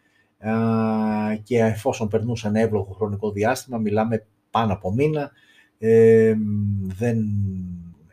[1.43, 5.31] και εφόσον περνούσαν εύλογο χρονικό διάστημα, μιλάμε πάνω από μήνα,
[6.99, 7.27] δεν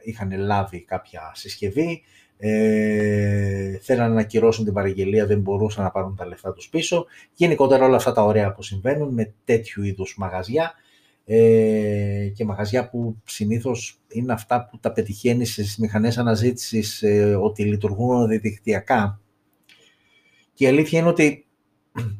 [0.04, 2.04] είχαν λάβει κάποια συσκευή,
[2.44, 7.06] ε, θέλαν να ακυρώσουν την παραγγελία, δεν μπορούσαν να πάρουν τα λεφτά τους πίσω.
[7.34, 10.74] Γενικότερα όλα αυτά τα ωραία που συμβαίνουν με τέτοιου είδους μαγαζιά
[11.26, 17.64] ε, και μαγαζιά που συνήθως είναι αυτά που τα πετυχαίνει στις μηχανές αναζήτησης ε, ότι
[17.64, 19.20] λειτουργούν διαδικτυακά.
[20.54, 21.46] Και η αλήθεια είναι ότι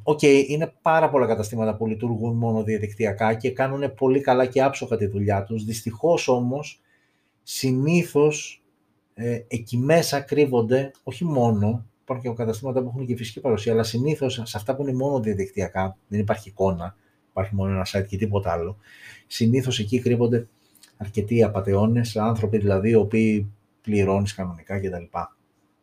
[0.04, 4.64] OK, okay, είναι πάρα πολλά καταστήματα που λειτουργούν μόνο διαδικτυακά και κάνουν πολύ καλά και
[4.64, 5.66] άψογα τη δουλειά τους.
[5.66, 6.82] Δυστυχώς όμως,
[7.44, 8.64] συνήθως
[9.14, 13.84] ε, εκεί μέσα κρύβονται, όχι μόνο, υπάρχουν και καταστήματα που έχουν και φυσική παρουσία, αλλά
[13.84, 16.96] συνήθως σε αυτά που είναι μόνο διαδικτυακά, δεν υπάρχει εικόνα,
[17.30, 18.78] υπάρχει μόνο ένα site και τίποτα άλλο,
[19.28, 20.48] συνήθως εκεί κρύβονται
[20.98, 23.52] αρκετοί απαταιώνες, άνθρωποι δηλαδή οι οποίοι
[23.82, 25.18] πληρώνεις κανονικά κτλ.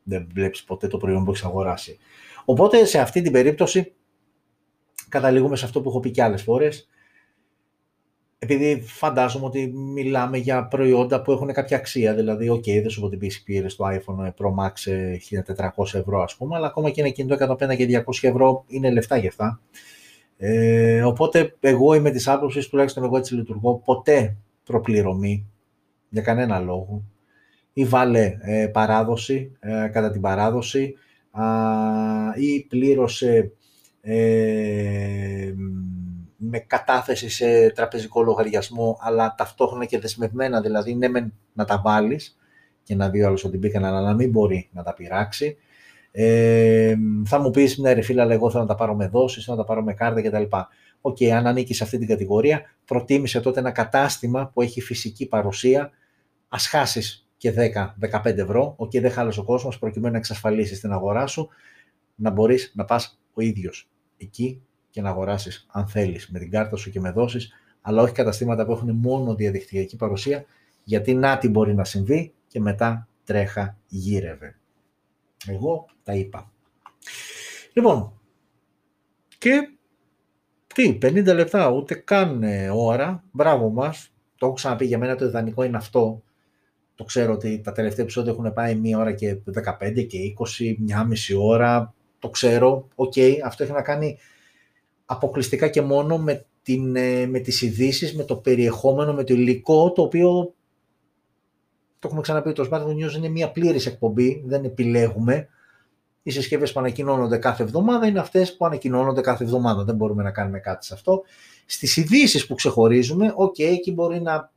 [0.02, 1.98] Δεν βλέπεις ποτέ το προϊόν που έχεις αγοράσει.
[2.50, 3.92] Οπότε σε αυτή την περίπτωση
[5.08, 6.88] καταλήγουμε σε αυτό που έχω πει και άλλες φορές.
[8.38, 13.08] Επειδή φαντάζομαι ότι μιλάμε για προϊόντα που έχουν κάποια αξία, δηλαδή, ok, δεν σου πω
[13.08, 14.72] την πίση πήρες το iPhone Pro Max
[15.76, 19.16] 1400 ευρώ, ας πούμε, αλλά ακόμα και ένα κινητό 150 και 200 ευρώ είναι λεφτά
[19.16, 19.60] για αυτά.
[20.36, 25.46] Ε, οπότε, εγώ είμαι της άποψης, τουλάχιστον εγώ έτσι λειτουργώ, ποτέ προπληρωμή,
[26.08, 27.02] για κανένα λόγο,
[27.72, 30.94] ή βάλε ε, παράδοση, ε, κατά την παράδοση,
[32.36, 33.52] ή πλήρωσε
[34.00, 35.52] ε,
[36.36, 41.08] με κατάθεση σε τραπεζικό λογαριασμό, αλλά ταυτόχρονα και δεσμευμένα, δηλαδή ναι
[41.52, 42.38] να τα βάλεις
[42.82, 45.56] και να δει ο άλλος ότι μπήκαν, αλλά να μην μπορεί να τα πειράξει.
[46.10, 49.44] Ε, θα μου πεις, ναι ρε φίλε, αλλά εγώ θέλω να τα πάρω με δόσεις,
[49.44, 50.56] θέλω να τα πάρω με κάρτα κτλ.
[51.00, 55.26] OK, okay, αν ανήκει σε αυτή την κατηγορία, προτίμησε τότε ένα κατάστημα που έχει φυσική
[55.26, 55.90] παρουσία,
[56.48, 57.54] ας χάσεις και
[58.12, 61.48] 10-15 ευρώ, OK, okay, δεν χάλασε ο κόσμος, προκειμένου να εξασφαλίσεις την αγορά σου,
[62.14, 66.76] να μπορείς να πας ο ίδιος εκεί και να αγοράσεις, αν θέλεις, με την κάρτα
[66.76, 70.44] σου και με δόσεις, αλλά όχι καταστήματα που έχουν μόνο διαδικτυακή παρουσία,
[70.84, 74.58] γιατί να τι μπορεί να συμβεί και μετά τρέχα γύρευε.
[75.46, 76.52] Εγώ τα είπα.
[77.72, 78.20] Λοιπόν,
[79.38, 79.70] και
[80.66, 85.24] τι, 50 λεπτά, ούτε καν ε, ώρα, μπράβο μας, το έχω ξαναπεί για μένα το
[85.24, 86.22] ιδανικό είναι αυτό,
[86.98, 89.38] το ξέρω ότι τα τελευταία επεισόδια έχουν πάει μία ώρα και
[89.80, 90.18] 15 και
[90.58, 93.12] 20, μία μισή ώρα, το ξέρω, οκ,
[93.44, 94.18] αυτό έχει να κάνει
[95.04, 99.92] αποκλειστικά και μόνο με, την, ε, με τις ειδήσεις, με το περιεχόμενο, με το υλικό,
[99.92, 100.54] το οποίο
[101.98, 105.48] το έχουμε ξαναπεί, το Smart News είναι μια πλήρης εκπομπή, δεν επιλέγουμε.
[106.22, 109.84] Οι συσκευές που ανακοινώνονται κάθε εβδομάδα είναι αυτές που ανακοινώνονται κάθε εβδομάδα.
[109.84, 111.22] Δεν μπορούμε να κάνουμε κάτι σε αυτό.
[111.66, 114.52] Στις ειδήσεις που ξεχωρίζουμε, OK, εκεί μπορεί να.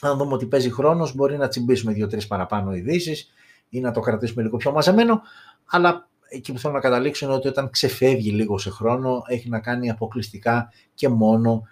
[0.00, 3.32] Αν δούμε ότι παίζει χρόνος, μπορεί να τσιμπήσουμε δύο-τρεις παραπάνω ειδήσεις
[3.68, 5.22] ή να το κρατήσουμε λίγο πιο μαζεμένο.
[5.66, 9.60] Αλλά εκεί που θέλω να καταλήξω είναι ότι όταν ξεφεύγει λίγο σε χρόνο, έχει να
[9.60, 11.62] κάνει αποκλειστικά και μόνο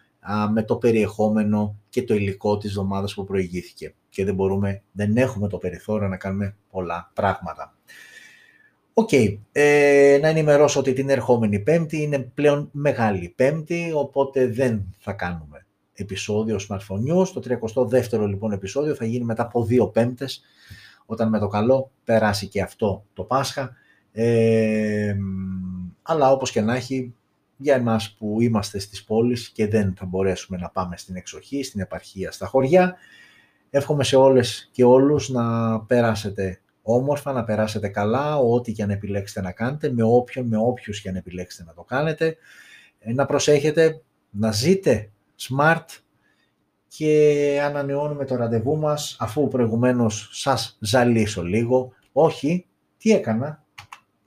[0.52, 5.48] με το περιεχόμενο και το υλικό της εβδομάδας που προηγήθηκε και δεν μπορούμε, δεν έχουμε
[5.48, 7.74] το περιθώριο να κάνουμε πολλά πράγματα.
[8.94, 9.12] Οκ,
[9.52, 15.65] ε, να ενημερώσω ότι την ερχόμενη πέμπτη είναι πλέον μεγάλη πέμπτη, οπότε δεν θα κάνουμε
[15.96, 17.26] επεισόδιο Smartphone News.
[17.28, 20.42] Το 32ο λοιπόν επεισόδιο θα γίνει μετά από δύο πέμπτες,
[21.06, 23.76] όταν με το καλό περάσει και αυτό το Πάσχα.
[24.12, 25.16] Ε,
[26.02, 27.14] αλλά όπως και να έχει,
[27.56, 31.80] για εμάς που είμαστε στις πόλεις και δεν θα μπορέσουμε να πάμε στην εξοχή, στην
[31.80, 32.96] επαρχία, στα χωριά,
[33.70, 39.40] εύχομαι σε όλες και όλους να περάσετε όμορφα, να περάσετε καλά, ό,τι και αν επιλέξετε
[39.40, 42.36] να κάνετε, με όποιον, με όποιους και αν επιλέξετε να το κάνετε,
[42.98, 45.10] ε, να προσέχετε, να ζείτε
[45.40, 45.84] smart
[46.88, 51.92] και ανανεώνουμε το ραντεβού μας, αφού προηγουμένως σας ζαλίσω λίγο.
[52.12, 52.66] Όχι,
[52.96, 53.64] τι έκανα,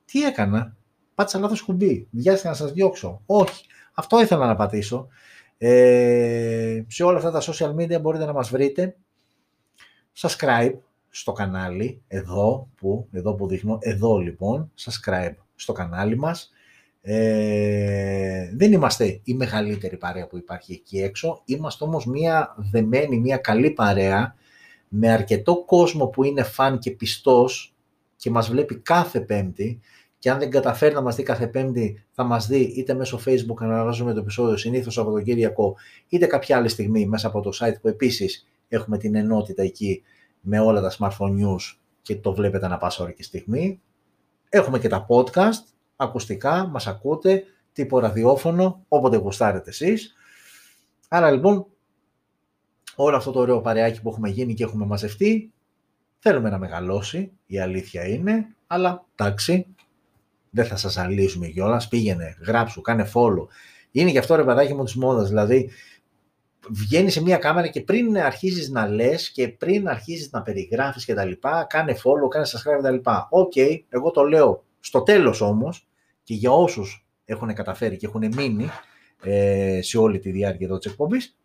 [0.05, 0.75] τι έκανα,
[1.15, 3.21] πάτησα λάθος κουμπί, βιάστηκα να σας διώξω.
[3.25, 5.07] Όχι, αυτό ήθελα να πατήσω.
[5.57, 8.95] Ε, σε όλα αυτά τα social media μπορείτε να μας βρείτε.
[10.17, 10.73] Subscribe
[11.09, 16.51] στο κανάλι, εδώ που, εδώ που δείχνω, εδώ λοιπόν, subscribe στο κανάλι μας.
[17.01, 23.37] Ε, δεν είμαστε η μεγαλύτερη παρέα που υπάρχει εκεί έξω, είμαστε όμως μια δεμένη, μια
[23.37, 24.35] καλή παρέα
[24.87, 27.75] με αρκετό κόσμο που είναι φαν και πιστός
[28.15, 29.79] και μας βλέπει κάθε πέμπτη.
[30.19, 33.55] Και αν δεν καταφέρει να μας δει κάθε πέμπτη θα μας δει είτε μέσω facebook
[33.59, 35.75] αναλάζουμε το επεισόδιο συνήθως από τον Κυριακό
[36.09, 40.03] είτε κάποια άλλη στιγμή μέσα από το site που επίσης έχουμε την ενότητα εκεί
[40.41, 43.81] με όλα τα smartphone news και το βλέπετε να πάσα ώρα και στιγμή.
[44.49, 45.63] Έχουμε και τα podcast,
[46.01, 47.43] ακουστικά, μας ακούτε,
[47.73, 50.13] τύπο ραδιόφωνο, όποτε γουστάρετε εσείς.
[51.07, 51.65] Άρα λοιπόν,
[52.95, 55.53] όλο αυτό το ωραίο παρεάκι που έχουμε γίνει και έχουμε μαζευτεί,
[56.19, 59.67] θέλουμε να μεγαλώσει, η αλήθεια είναι, αλλά εντάξει,
[60.49, 63.47] δεν θα σας ζαλίσουμε κιόλας, πήγαινε, γράψου, κάνε follow.
[63.91, 65.69] Είναι κι αυτό ρε παιδάκι μου της μόδας, δηλαδή
[66.69, 71.13] βγαίνεις σε μια κάμερα και πριν αρχίζεις να λες και πριν αρχίζεις να περιγράφεις και
[71.13, 73.27] τα λοιπά, κάνε follow, κάνε subscribe και τα λοιπά.
[73.31, 75.87] OK, okay, εγώ το λέω στο τέλος όμως
[76.23, 78.69] και για όσους έχουν καταφέρει και έχουν μείνει
[79.23, 81.37] ε, σε όλη τη διάρκεια εδώ της εκπομπής,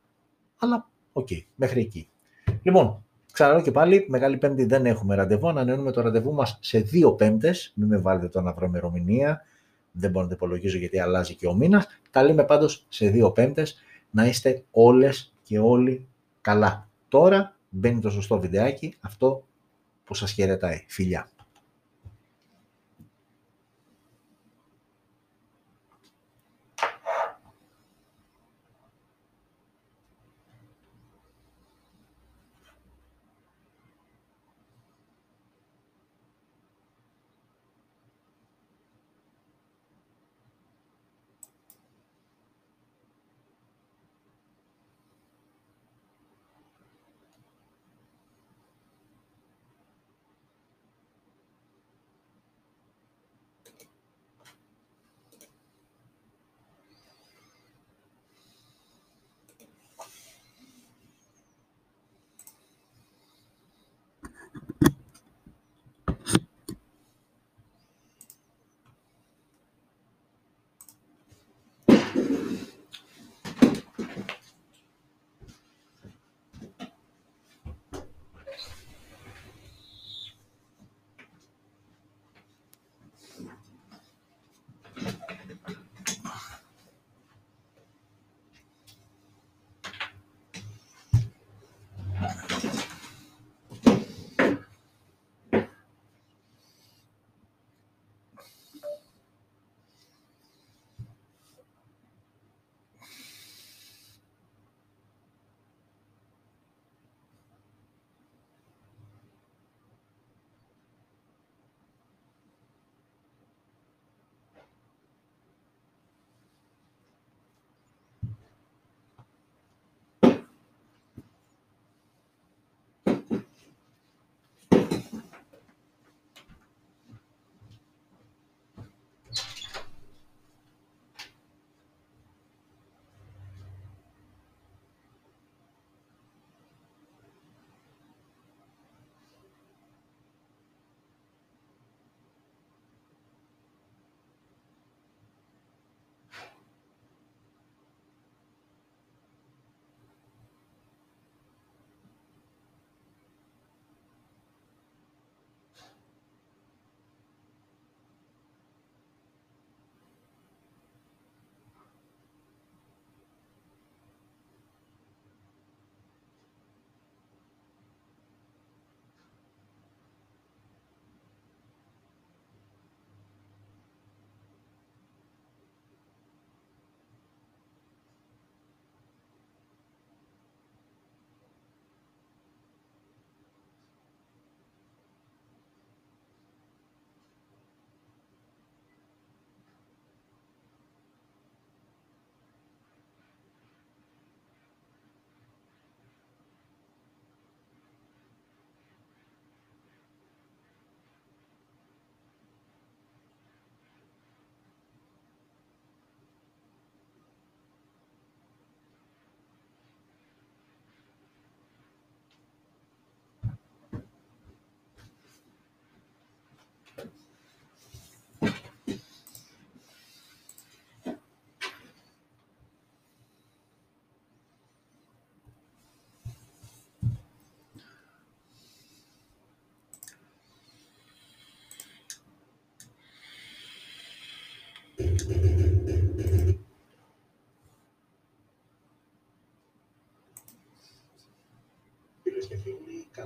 [0.57, 2.09] αλλά OK, okay, μέχρι εκεί.
[2.62, 7.12] Λοιπόν, ξαναλέω και πάλι, Μεγάλη Πέμπτη δεν έχουμε ραντεβού, ανανεώνουμε το ραντεβού μας σε δύο
[7.12, 9.43] πέμπτες, μην με βάλετε τώρα να βρω ημερομηνία,
[9.93, 11.87] δεν μπορώ να το υπολογίζω γιατί αλλάζει και ο μήνας.
[12.11, 13.78] Τα λέμε πάντως σε δύο πέμπτες
[14.11, 16.09] να είστε όλες και όλοι
[16.41, 16.91] καλά.
[17.09, 19.47] Τώρα μπαίνει το σωστό βιντεάκι, αυτό
[20.05, 20.85] που σας χαιρετάει.
[20.89, 21.28] Φιλιά.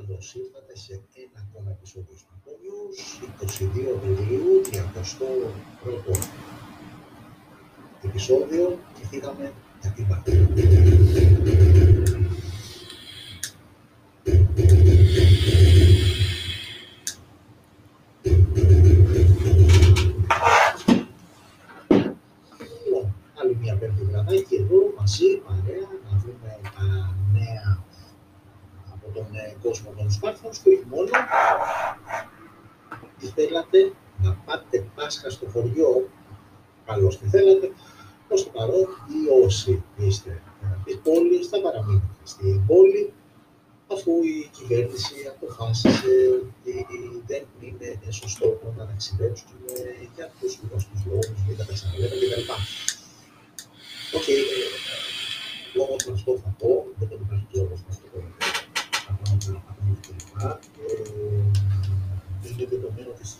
[0.07, 2.97] Καλώς ήρθατε σε ένα ακόμα επεισόδιο του News,
[3.43, 6.18] 22 Απριλίου, 31ο
[8.03, 10.49] επεισόδιο και φύγαμε για την Παρτίδα.
[22.84, 27.86] Λοιπόν, άλλη μια πέμπτη βραδάκι εδώ μαζί, παρέα, να δούμε τα νέα
[29.18, 31.11] τον ε, κόσμο των smartphones και όχι μόνο.
[33.18, 36.09] Τι θέλατε να πάτε Πάσχα στο χωριό,
[36.86, 37.70] καλώς τι θέλατε,
[38.28, 38.86] ως το παρόν
[39.16, 40.42] ή όσοι είστε
[40.84, 43.12] τη πόλη θα παραμείνετε στην πόλη
[43.94, 46.74] αφού η κυβέρνηση αποφάσισε ότι
[47.26, 49.49] δεν είναι σωστό να ταξιδέψουν
[50.14, 52.44] για τους γνωστούς λόγους, για τα πεσαναλέτα κτλ.
[54.16, 54.66] OK, okay, ε,
[55.76, 57.97] λόγω transport θα πω, δεν υπάρχει και λόγος transport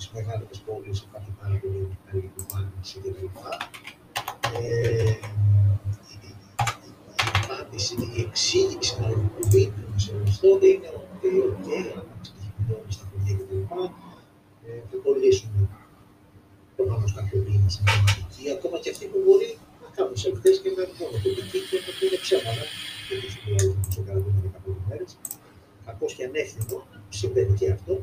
[0.09, 3.37] στις μεγάλες πόλεις υπάρχει πάρα πολύ καλή επιβάλληση κλπ.
[4.59, 5.11] Ε,
[6.13, 6.31] η
[7.43, 8.95] απάντηση, η εξήγηση
[9.35, 11.67] που δίνουμε σε αυτό είναι ότι οκ,
[11.99, 13.73] αν ξεκινήσουμε στα χωριά κλπ.
[14.91, 15.53] Θα κολλήσουν
[16.77, 19.51] προφανώς κάποιοι που είναι συμπληρωματικοί, ακόμα και αυτοί που μπορεί
[19.83, 21.29] να κάνουν σε αυτές και να βγουν το
[21.69, 22.65] και να πούνε ψέματα,
[23.09, 24.21] γιατί σου μιλάει τόσο καλά
[24.67, 25.11] 15 μέρες
[25.87, 26.77] κακώς και ανεύθυνο,
[27.19, 27.95] συμβαίνει και αυτό.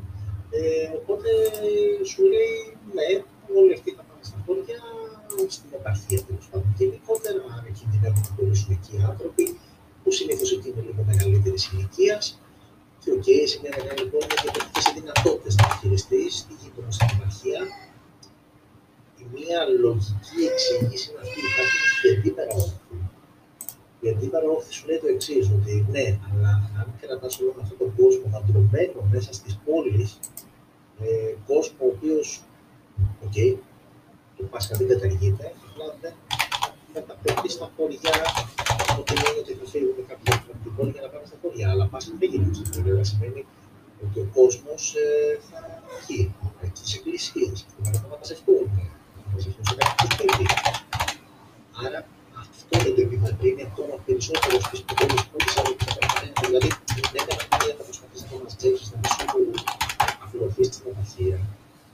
[0.56, 1.30] Ε, οπότε
[2.10, 2.56] σου λέει,
[2.96, 3.08] ναι,
[3.58, 4.78] όλοι αυτοί θα πάνε στα χωριά,
[5.56, 9.44] στην επαρχία τέλος πάντων γενικότερα, αν κινδυνεύουν να κολλήσουν εκεί οι άνθρωποι,
[10.02, 12.24] που συνήθως εκεί είναι λίγο μεγαλύτερης ηλικίας.
[13.00, 16.92] Και OK, okay, σε μια μεγάλη πόλη και έχει και δυνατότητες να χειριστεί τι γίνεται
[16.96, 17.60] στην επαρχία.
[19.22, 21.76] Η μία λογική εξήγηση είναι αυτή, υπάρχει
[22.22, 22.54] και πέρα
[24.06, 26.50] η αντίπερα όχθη σου λέει το εξής, ότι ναι, αλλά
[26.80, 30.18] αν κρατάς όλο αυτόν τον κόσμο μαντρωμένο μέσα στις πόλεις,
[31.00, 32.42] ε, κόσμο ο οποίος,
[33.24, 33.56] OK, okay,
[34.36, 36.14] το Πάσχα δεν καταργείται, απλά δεν
[36.94, 38.16] μεταπέφτει στα χωριά,
[38.90, 41.70] οπότε λέει ότι θα φύγουν κάποιοι από την πόλη για να πάνε στα χωριά.
[41.70, 43.42] Αλλά Πάσχα δεν γίνεται στα χωριά, σημαίνει
[44.04, 45.60] ότι ο κόσμος ε, θα
[46.06, 46.34] βγει
[46.72, 48.64] στι εκκλησίες, θα μαζευτούν,
[49.14, 50.46] θα μαζευτούν σε κάποιο σπίτι.
[51.84, 52.00] Άρα
[52.42, 55.96] αυτό δεν το επιβαρύνει ακόμα περισσότερο στις πόλεις που από ό,τι θα
[56.46, 56.70] Δηλαδή,
[60.40, 61.38] στην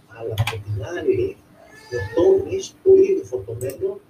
[0.09, 1.37] αλλά από την άλλη
[1.91, 4.01] το τόνις πολύ φορτωμένο